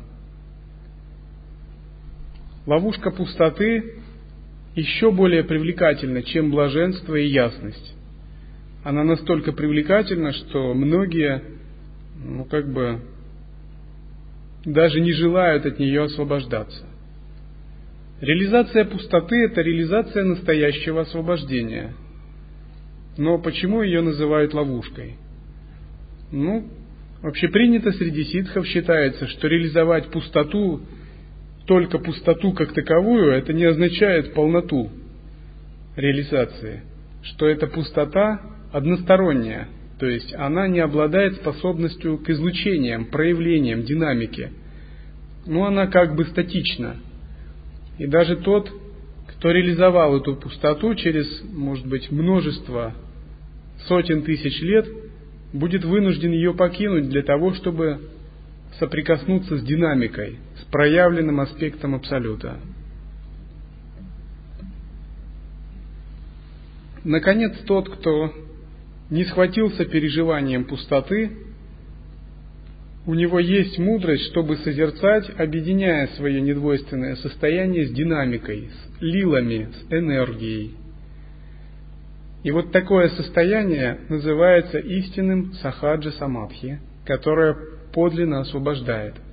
Ловушка 2.66 3.10
пустоты 3.10 3.94
еще 4.74 5.10
более 5.10 5.44
привлекательна, 5.44 6.22
чем 6.22 6.50
блаженство 6.50 7.14
и 7.14 7.26
ясность. 7.26 7.96
Она 8.84 9.04
настолько 9.04 9.52
привлекательна, 9.52 10.32
что 10.32 10.74
многие, 10.74 11.42
ну 12.24 12.44
как 12.44 12.72
бы, 12.72 13.00
даже 14.64 15.00
не 15.00 15.12
желают 15.12 15.66
от 15.66 15.78
нее 15.78 16.04
освобождаться. 16.04 16.89
Реализация 18.20 18.84
пустоты– 18.84 19.44
это 19.46 19.62
реализация 19.62 20.24
настоящего 20.24 21.02
освобождения. 21.02 21.94
Но 23.16 23.38
почему 23.38 23.82
ее 23.82 24.02
называют 24.02 24.52
ловушкой? 24.52 25.16
Ну, 26.30 26.68
вообще 27.22 27.48
принято 27.48 27.92
среди 27.92 28.24
ситхов 28.24 28.66
считается, 28.66 29.26
что 29.26 29.48
реализовать 29.48 30.10
пустоту, 30.10 30.82
только 31.66 31.98
пустоту 31.98 32.52
как 32.52 32.74
таковую, 32.74 33.32
это 33.32 33.54
не 33.54 33.64
означает 33.64 34.34
полноту 34.34 34.90
реализации. 35.96 36.82
Что 37.22 37.46
эта 37.46 37.68
пустота 37.68 38.42
односторонняя, 38.70 39.68
то 39.98 40.06
есть 40.06 40.34
она 40.34 40.68
не 40.68 40.80
обладает 40.80 41.36
способностью 41.36 42.18
к 42.18 42.28
излучениям, 42.28 43.06
проявлениям, 43.06 43.82
динамике. 43.82 44.52
Но 45.46 45.64
она 45.64 45.86
как 45.86 46.14
бы 46.16 46.26
статична– 46.26 46.96
и 48.00 48.06
даже 48.06 48.36
тот, 48.36 48.72
кто 49.26 49.50
реализовал 49.50 50.16
эту 50.16 50.34
пустоту 50.34 50.94
через, 50.94 51.42
может 51.52 51.86
быть, 51.86 52.10
множество 52.10 52.94
сотен 53.88 54.22
тысяч 54.22 54.58
лет, 54.62 54.88
будет 55.52 55.84
вынужден 55.84 56.32
ее 56.32 56.54
покинуть 56.54 57.10
для 57.10 57.22
того, 57.22 57.52
чтобы 57.52 58.00
соприкоснуться 58.78 59.58
с 59.58 59.62
динамикой, 59.62 60.38
с 60.62 60.64
проявленным 60.72 61.40
аспектом 61.40 61.94
Абсолюта. 61.94 62.56
Наконец, 67.04 67.52
тот, 67.66 67.90
кто 67.90 68.32
не 69.10 69.26
схватился 69.26 69.84
переживанием 69.84 70.64
пустоты, 70.64 71.32
у 73.06 73.14
него 73.14 73.38
есть 73.38 73.78
мудрость, 73.78 74.26
чтобы 74.30 74.56
созерцать, 74.58 75.30
объединяя 75.38 76.06
свое 76.16 76.40
недвойственное 76.40 77.16
состояние 77.16 77.86
с 77.86 77.92
динамикой, 77.92 78.68
с 78.70 79.02
лилами, 79.02 79.68
с 79.72 79.92
энергией. 79.92 80.74
И 82.42 82.50
вот 82.50 82.72
такое 82.72 83.08
состояние 83.10 84.00
называется 84.08 84.78
истинным 84.78 85.52
сахаджа 85.54 86.12
самадхи, 86.12 86.80
которое 87.04 87.56
подлинно 87.92 88.40
освобождает– 88.40 89.14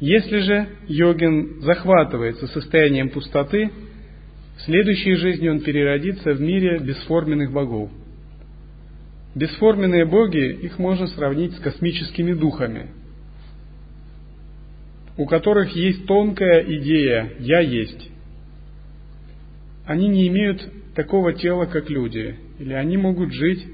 Если 0.00 0.38
же 0.38 0.68
йогин 0.88 1.60
захватывается 1.60 2.46
состоянием 2.46 3.10
пустоты, 3.10 3.70
в 4.56 4.62
следующей 4.62 5.14
жизни 5.14 5.48
он 5.48 5.60
переродится 5.60 6.32
в 6.32 6.40
мире 6.40 6.78
бесформенных 6.78 7.52
богов. 7.52 7.90
Бесформенные 9.34 10.06
боги, 10.06 10.52
их 10.62 10.78
можно 10.78 11.06
сравнить 11.06 11.52
с 11.52 11.60
космическими 11.60 12.32
духами, 12.32 12.88
у 15.18 15.26
которых 15.26 15.76
есть 15.76 16.06
тонкая 16.06 16.62
идея 16.62 17.34
«я 17.38 17.60
есть». 17.60 18.10
Они 19.84 20.08
не 20.08 20.28
имеют 20.28 20.66
такого 20.94 21.34
тела, 21.34 21.66
как 21.66 21.90
люди, 21.90 22.36
или 22.58 22.72
они 22.72 22.96
могут 22.96 23.32
жить 23.32 23.66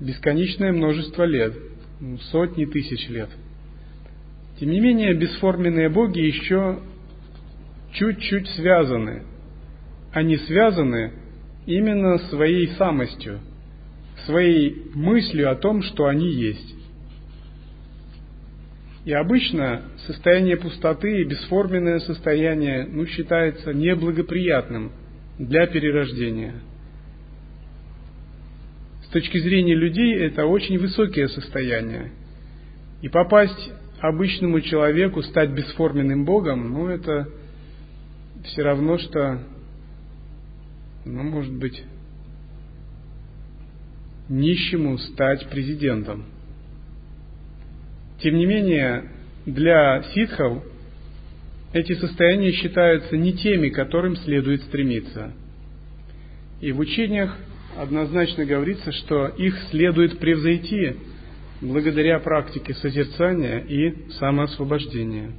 бесконечное 0.00 0.72
множество 0.72 1.22
лет, 1.22 1.54
ну, 2.00 2.18
сотни 2.18 2.64
тысяч 2.64 3.08
лет– 3.08 3.30
тем 4.60 4.70
не 4.70 4.78
менее, 4.78 5.14
бесформенные 5.14 5.88
боги 5.88 6.20
еще 6.20 6.80
чуть-чуть 7.94 8.46
связаны. 8.50 9.22
Они 10.12 10.36
связаны 10.36 11.12
именно 11.64 12.18
своей 12.28 12.68
самостью, 12.76 13.40
своей 14.26 14.90
мыслью 14.94 15.50
о 15.50 15.54
том, 15.54 15.82
что 15.82 16.06
они 16.06 16.28
есть. 16.28 16.74
И 19.06 19.12
обычно 19.12 19.80
состояние 20.06 20.58
пустоты 20.58 21.22
и 21.22 21.24
бесформенное 21.24 22.00
состояние 22.00 22.86
ну, 22.86 23.06
считается 23.06 23.72
неблагоприятным 23.72 24.92
для 25.38 25.66
перерождения. 25.68 26.56
С 29.04 29.08
точки 29.08 29.38
зрения 29.38 29.74
людей 29.74 30.18
это 30.18 30.44
очень 30.44 30.78
высокие 30.78 31.28
состояния. 31.28 32.12
И 33.00 33.08
попасть 33.08 33.72
обычному 34.00 34.60
человеку 34.60 35.22
стать 35.22 35.50
бесформенным 35.50 36.24
Богом, 36.24 36.72
ну, 36.72 36.88
это 36.88 37.28
все 38.44 38.62
равно, 38.62 38.98
что, 38.98 39.40
ну, 41.04 41.22
может 41.22 41.52
быть, 41.52 41.82
нищему 44.28 44.96
стать 44.98 45.48
президентом. 45.50 46.24
Тем 48.20 48.36
не 48.36 48.46
менее, 48.46 49.10
для 49.44 50.02
ситхов 50.14 50.62
эти 51.72 51.94
состояния 51.94 52.52
считаются 52.52 53.16
не 53.16 53.32
теми, 53.34 53.68
к 53.68 53.74
которым 53.74 54.16
следует 54.16 54.62
стремиться. 54.62 55.32
И 56.60 56.72
в 56.72 56.78
учениях 56.78 57.36
однозначно 57.76 58.44
говорится, 58.44 58.92
что 58.92 59.26
их 59.28 59.56
следует 59.70 60.18
превзойти 60.18 60.96
благодаря 61.60 62.18
практике 62.18 62.74
созерцания 62.74 63.58
и 63.58 64.10
самоосвобождения. 64.12 65.32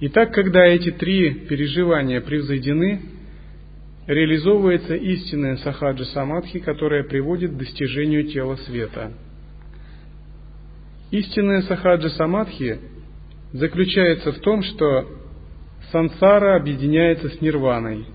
Итак, 0.00 0.32
когда 0.32 0.64
эти 0.64 0.90
три 0.90 1.30
переживания 1.30 2.20
превзойдены, 2.20 3.02
реализовывается 4.06 4.94
истинная 4.94 5.56
сахаджа 5.58 6.04
самадхи, 6.06 6.58
которая 6.58 7.04
приводит 7.04 7.52
к 7.52 7.56
достижению 7.56 8.24
тела 8.24 8.56
света. 8.56 9.12
Истинная 11.10 11.62
сахаджа 11.62 12.08
самадхи 12.10 12.78
заключается 13.52 14.32
в 14.32 14.38
том, 14.38 14.62
что 14.62 15.06
сансара 15.92 16.56
объединяется 16.56 17.28
с 17.28 17.40
нирваной. 17.40 18.06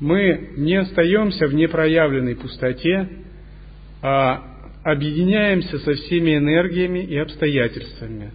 Мы 0.00 0.50
не 0.56 0.76
остаемся 0.76 1.46
в 1.46 1.54
непроявленной 1.54 2.36
пустоте, 2.36 3.08
а 4.02 4.57
объединяемся 4.90 5.78
со 5.80 5.92
всеми 5.94 6.36
энергиями 6.36 7.00
и 7.00 7.16
обстоятельствами. 7.16 8.30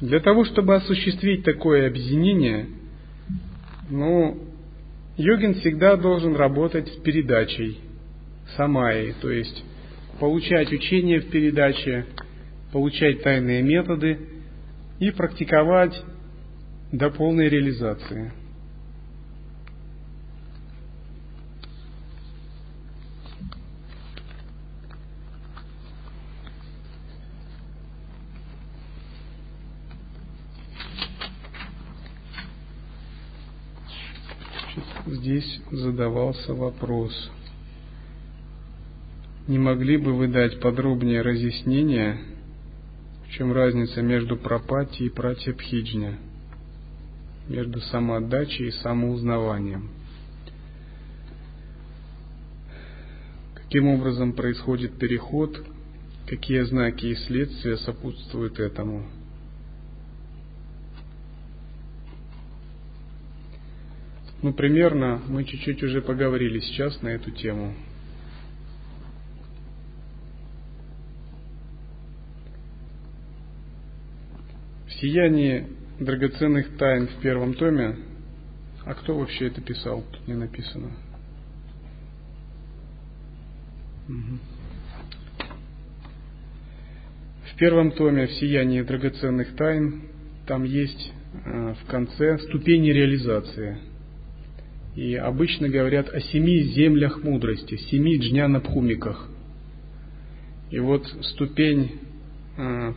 Для 0.00 0.18
того, 0.20 0.44
чтобы 0.44 0.74
осуществить 0.74 1.44
такое 1.44 1.86
объединение, 1.86 2.66
ну, 3.88 4.36
йогин 5.16 5.54
всегда 5.54 5.96
должен 5.96 6.34
работать 6.34 6.88
с 6.88 6.96
передачей, 6.96 7.78
самайи, 8.56 9.14
то 9.22 9.30
есть 9.30 9.64
получать 10.18 10.72
учение 10.72 11.20
в 11.20 11.30
передаче, 11.30 12.06
получать 12.72 13.22
тайные 13.22 13.62
методы 13.62 14.18
и 14.98 15.12
практиковать 15.12 15.94
до 16.90 17.10
полной 17.10 17.48
реализации. 17.48 18.32
Здесь 35.44 35.60
задавался 35.70 36.54
вопрос. 36.54 37.30
Не 39.46 39.58
могли 39.58 39.96
бы 39.96 40.14
вы 40.14 40.28
дать 40.28 40.60
подробнее 40.60 41.20
разъяснение, 41.22 42.18
в 43.26 43.30
чем 43.30 43.52
разница 43.52 44.02
между 44.02 44.36
пропати 44.36 45.04
и 45.04 45.10
пратьябхиджня? 45.10 46.18
между 47.48 47.80
самоотдачей 47.80 48.68
и 48.68 48.72
самоузнаванием. 48.72 49.90
Каким 53.54 53.88
образом 53.88 54.32
происходит 54.32 54.98
переход, 54.98 55.62
какие 56.26 56.62
знаки 56.62 57.06
и 57.06 57.14
следствия 57.14 57.76
сопутствуют 57.76 58.60
этому. 58.60 59.04
Ну, 64.44 64.52
примерно 64.52 65.22
мы 65.26 65.44
чуть-чуть 65.44 65.82
уже 65.82 66.02
поговорили 66.02 66.60
сейчас 66.60 67.00
на 67.00 67.08
эту 67.08 67.30
тему. 67.30 67.72
В 74.86 74.92
сиянии 75.00 75.66
драгоценных 75.98 76.76
тайн 76.76 77.06
в 77.06 77.22
первом 77.22 77.54
томе, 77.54 77.96
а 78.84 78.92
кто 78.92 79.16
вообще 79.16 79.46
это 79.46 79.62
писал, 79.62 80.04
тут 80.12 80.28
не 80.28 80.34
написано. 80.34 80.90
В 87.46 87.56
первом 87.56 87.92
томе 87.92 88.26
«В 88.26 88.32
сиянии 88.32 88.82
драгоценных 88.82 89.56
тайн» 89.56 90.02
там 90.46 90.64
есть 90.64 91.12
э, 91.46 91.74
в 91.82 91.86
конце 91.86 92.36
ступени 92.40 92.90
реализации. 92.90 93.93
И 94.94 95.16
обычно 95.16 95.68
говорят 95.68 96.08
о 96.08 96.20
семи 96.20 96.62
землях 96.62 97.22
мудрости, 97.22 97.76
семи 97.76 98.16
джнянабхумиках. 98.16 99.28
И 100.70 100.78
вот 100.78 101.06
ступень 101.22 102.00
э, 102.56 102.92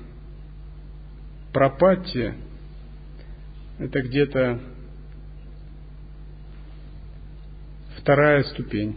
пропатти– 1.53 2.33
это 3.79 4.01
где-то 4.01 4.59
вторая 7.97 8.43
ступень. 8.43 8.95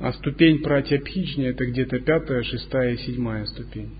А 0.00 0.12
ступень 0.12 0.62
пратьябхични 0.62 1.46
это 1.46 1.66
где-то 1.66 1.98
пятая, 2.00 2.42
шестая, 2.42 2.96
седьмая 2.96 3.46
ступень. 3.46 3.90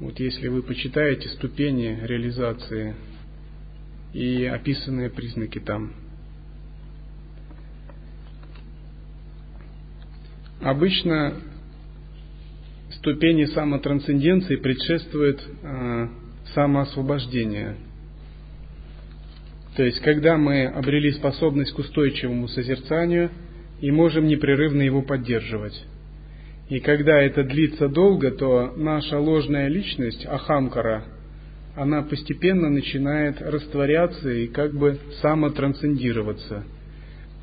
Вот 0.00 0.18
если 0.18 0.48
вы 0.48 0.62
почитаете 0.62 1.28
ступени 1.28 1.98
реализации 2.02 2.94
и 4.12 4.44
описанные 4.44 5.10
признаки 5.10 5.58
там. 5.58 5.92
Обычно 10.60 11.34
ступени 12.90 13.46
самотрансценденции 13.46 14.56
предшествует 14.56 15.42
э, 15.62 16.08
самоосвобождение. 16.54 17.76
То 19.76 19.82
есть, 19.82 20.00
когда 20.00 20.36
мы 20.36 20.66
обрели 20.66 21.10
способность 21.12 21.72
к 21.72 21.78
устойчивому 21.78 22.48
созерцанию– 22.48 23.30
и 23.82 23.90
можем 23.90 24.26
непрерывно 24.26 24.80
его 24.80 25.02
поддерживать. 25.02 25.84
И 26.70 26.78
когда 26.78 27.20
это 27.20 27.42
длится 27.42 27.88
долго, 27.88 28.30
то 28.30 28.72
наша 28.76 29.18
ложная 29.18 29.68
личность, 29.68 30.24
ахамкара, 30.24 31.04
она 31.74 32.02
постепенно 32.02 32.68
начинает 32.68 33.40
растворяться 33.40 34.30
и 34.30 34.46
как 34.46 34.74
бы 34.74 34.98
самотрансцендироваться, 35.20 36.64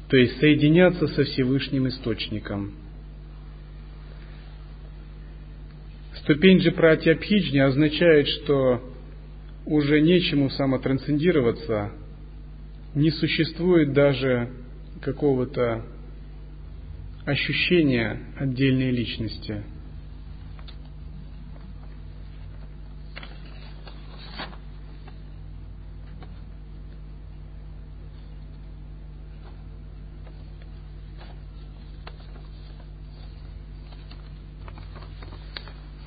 то 0.10 0.18
есть 0.18 0.40
соединяться 0.40 1.08
со 1.08 1.24
Всевышним 1.24 1.88
Источником. 1.88 2.74
Ступень 6.22 6.62
же 6.62 6.72
пратьябхиджни 6.72 7.58
означает, 7.58 8.28
что 8.28 8.94
уже 9.66 10.00
нечему 10.02 10.50
самотрансцендироваться, 10.52 11.92
не 12.94 13.10
существует 13.12 13.94
даже 13.94 14.50
какого-то 15.02 15.86
ощущение 17.26 18.20
отдельной 18.38 18.92
личности. 18.92 19.64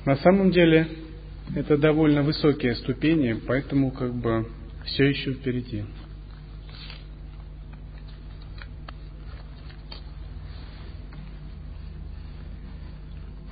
На 0.05 0.17
самом 0.17 0.51
деле 0.51 0.87
это 1.55 1.77
довольно 1.77 2.23
высокие 2.23 2.75
ступени, 2.75 3.39
поэтому 3.47 3.91
как 3.91 4.13
бы 4.13 4.47
все 4.85 5.05
еще 5.05 5.33
впереди. 5.33 5.85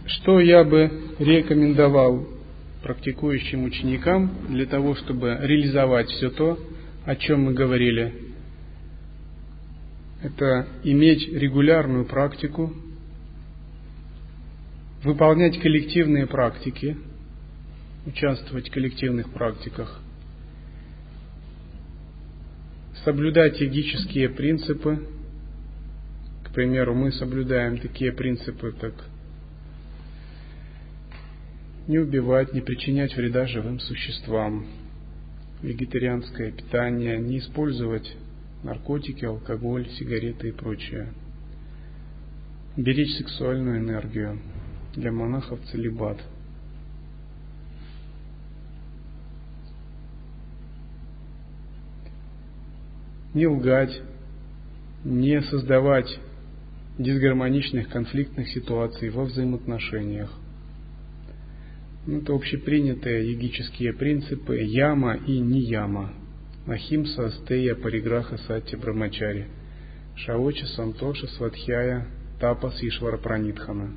Что 0.05 0.39
я 0.41 0.63
бы 0.63 1.15
рекомендовал 1.19 2.27
практикующим 2.83 3.63
ученикам 3.63 4.47
для 4.49 4.65
того, 4.65 4.95
чтобы 4.95 5.37
реализовать 5.41 6.09
все 6.09 6.29
то, 6.29 6.59
о 7.05 7.15
чем 7.15 7.43
мы 7.43 7.53
говорили? 7.53 8.13
Это 10.21 10.67
иметь 10.83 11.27
регулярную 11.31 12.05
практику, 12.05 12.73
выполнять 15.03 15.59
коллективные 15.59 16.27
практики, 16.27 16.97
участвовать 18.05 18.69
в 18.69 18.71
коллективных 18.71 19.31
практиках, 19.31 19.99
соблюдать 23.03 23.59
йогические 23.59 24.29
принципы. 24.29 25.07
К 26.43 26.53
примеру, 26.53 26.93
мы 26.93 27.11
соблюдаем 27.11 27.77
такие 27.77 28.11
принципы, 28.11 28.73
как 28.79 28.93
не 31.87 31.97
убивать, 31.97 32.53
не 32.53 32.61
причинять 32.61 33.15
вреда 33.15 33.47
живым 33.47 33.79
существам, 33.79 34.67
вегетарианское 35.61 36.51
питание, 36.51 37.17
не 37.17 37.39
использовать 37.39 38.15
наркотики, 38.63 39.25
алкоголь, 39.25 39.89
сигареты 39.97 40.49
и 40.49 40.51
прочее. 40.51 41.13
Беречь 42.77 43.17
сексуальную 43.17 43.79
энергию. 43.79 44.39
Для 44.95 45.11
монахов 45.11 45.59
целебат. 45.71 46.17
Не 53.33 53.47
лгать, 53.47 54.01
не 55.05 55.41
создавать 55.41 56.19
дисгармоничных 56.97 57.87
конфликтных 57.89 58.49
ситуаций 58.49 59.09
во 59.09 59.23
взаимоотношениях. 59.23 60.29
Ну, 62.05 62.17
это 62.17 62.33
общепринятые 62.33 63.31
йогические 63.31 63.93
принципы 63.93 64.57
яма 64.57 65.15
и 65.15 65.39
нияма. 65.39 66.13
Ахимса, 66.67 67.27
Астея, 67.27 67.75
Париграха, 67.75 68.37
Сати, 68.37 68.75
Брамачари. 68.75 69.47
Шаоча, 70.15 70.65
Сантоша, 70.67 71.27
Сватхяя, 71.27 72.07
Тапас, 72.39 72.81
Ишвара, 72.83 73.17
Пранитхана. 73.17 73.91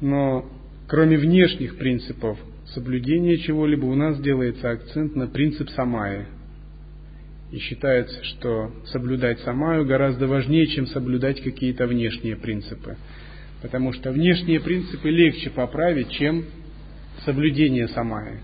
Но 0.00 0.50
кроме 0.88 1.16
внешних 1.18 1.76
принципов 1.76 2.38
соблюдения 2.74 3.38
чего-либо 3.38 3.84
у 3.86 3.94
нас 3.94 4.18
делается 4.20 4.70
акцент 4.70 5.14
на 5.16 5.26
принцип 5.26 5.68
самая. 5.70 6.26
И 7.50 7.58
считается, 7.58 8.22
что 8.24 8.72
соблюдать 8.86 9.40
самаю 9.40 9.84
гораздо 9.84 10.26
важнее, 10.26 10.66
чем 10.68 10.86
соблюдать 10.86 11.42
какие-то 11.42 11.86
внешние 11.86 12.36
принципы. 12.36 12.96
Потому 13.60 13.92
что 13.92 14.12
внешние 14.12 14.60
принципы 14.60 15.10
легче 15.10 15.50
поправить, 15.50 16.10
чем 16.10 16.44
соблюдение 17.24 17.88
самая. 17.88 18.40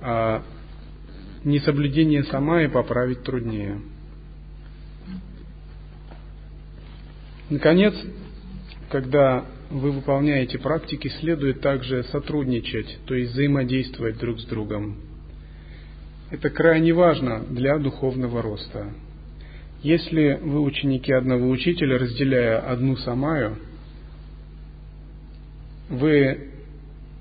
А 0.00 0.42
несоблюдение 1.44 2.24
самая 2.24 2.68
поправить 2.68 3.22
труднее. 3.22 3.80
Наконец, 7.50 7.94
когда 8.90 9.44
вы 9.70 9.92
выполняете 9.92 10.58
практики, 10.58 11.08
следует 11.20 11.60
также 11.60 12.04
сотрудничать, 12.04 12.98
то 13.06 13.14
есть 13.14 13.32
взаимодействовать 13.32 14.18
друг 14.18 14.40
с 14.40 14.44
другом. 14.44 14.96
Это 16.30 16.50
крайне 16.50 16.92
важно 16.92 17.44
для 17.48 17.78
духовного 17.78 18.42
роста. 18.42 18.92
Если 19.82 20.38
вы 20.42 20.60
ученики 20.60 21.12
одного 21.12 21.48
учителя, 21.48 21.98
разделяя 21.98 22.58
одну 22.60 22.96
самаю, 22.96 23.56
вы, 25.90 26.50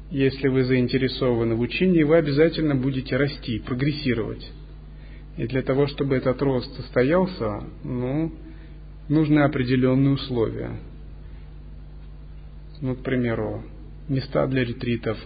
если 0.10 0.48
вы 0.48 0.64
заинтересованы 0.64 1.56
в 1.56 1.60
учении, 1.60 2.04
вы 2.04 2.18
обязательно 2.18 2.76
будете 2.76 3.18
расти, 3.18 3.60
прогрессировать. 3.60 4.50
И 5.38 5.48
для 5.48 5.62
того, 5.62 5.88
чтобы 5.88 6.16
этот 6.16 6.42
рост 6.42 6.74
состоялся, 6.76 7.64
ну, 7.84 8.32
нужны 9.10 9.40
определенные 9.40 10.14
условия. 10.14 10.72
Ну, 12.84 12.96
к 12.96 13.02
примеру, 13.02 13.64
места 14.10 14.46
для 14.46 14.66
ретритов, 14.66 15.18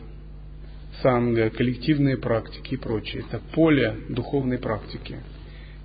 санга, 1.02 1.50
коллективные 1.50 2.16
практики 2.16 2.76
и 2.76 2.78
прочее. 2.78 3.24
Это 3.28 3.42
поле 3.52 3.96
духовной 4.10 4.60
практики. 4.60 5.16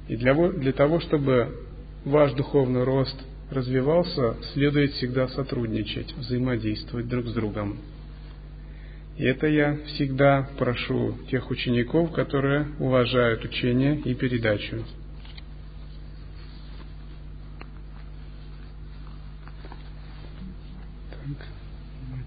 И 0.07 0.17
для, 0.17 0.35
для 0.35 0.73
того, 0.75 1.01
чтобы 1.01 1.57
ваш 2.05 2.35
духовный 2.35 2.85
рост 2.85 3.17
развивался, 3.51 4.37
следует 4.53 4.93
всегда 4.93 5.29
сотрудничать, 5.29 6.15
взаимодействовать 6.15 7.09
друг 7.09 7.29
с 7.29 7.33
другом. 7.33 7.79
И 9.17 9.25
это 9.25 9.47
я 9.47 9.79
всегда 9.95 10.51
прошу 10.59 11.17
тех 11.31 11.51
учеников, 11.51 12.13
которые 12.13 12.67
уважают 12.81 13.47
учение 13.47 13.99
и 13.99 14.13
передачу. 14.13 14.85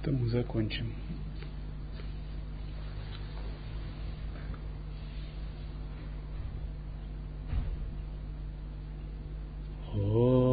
этом 0.05 0.21
мы 0.21 0.29
закончим. 0.29 0.93
Oh. 9.97 10.44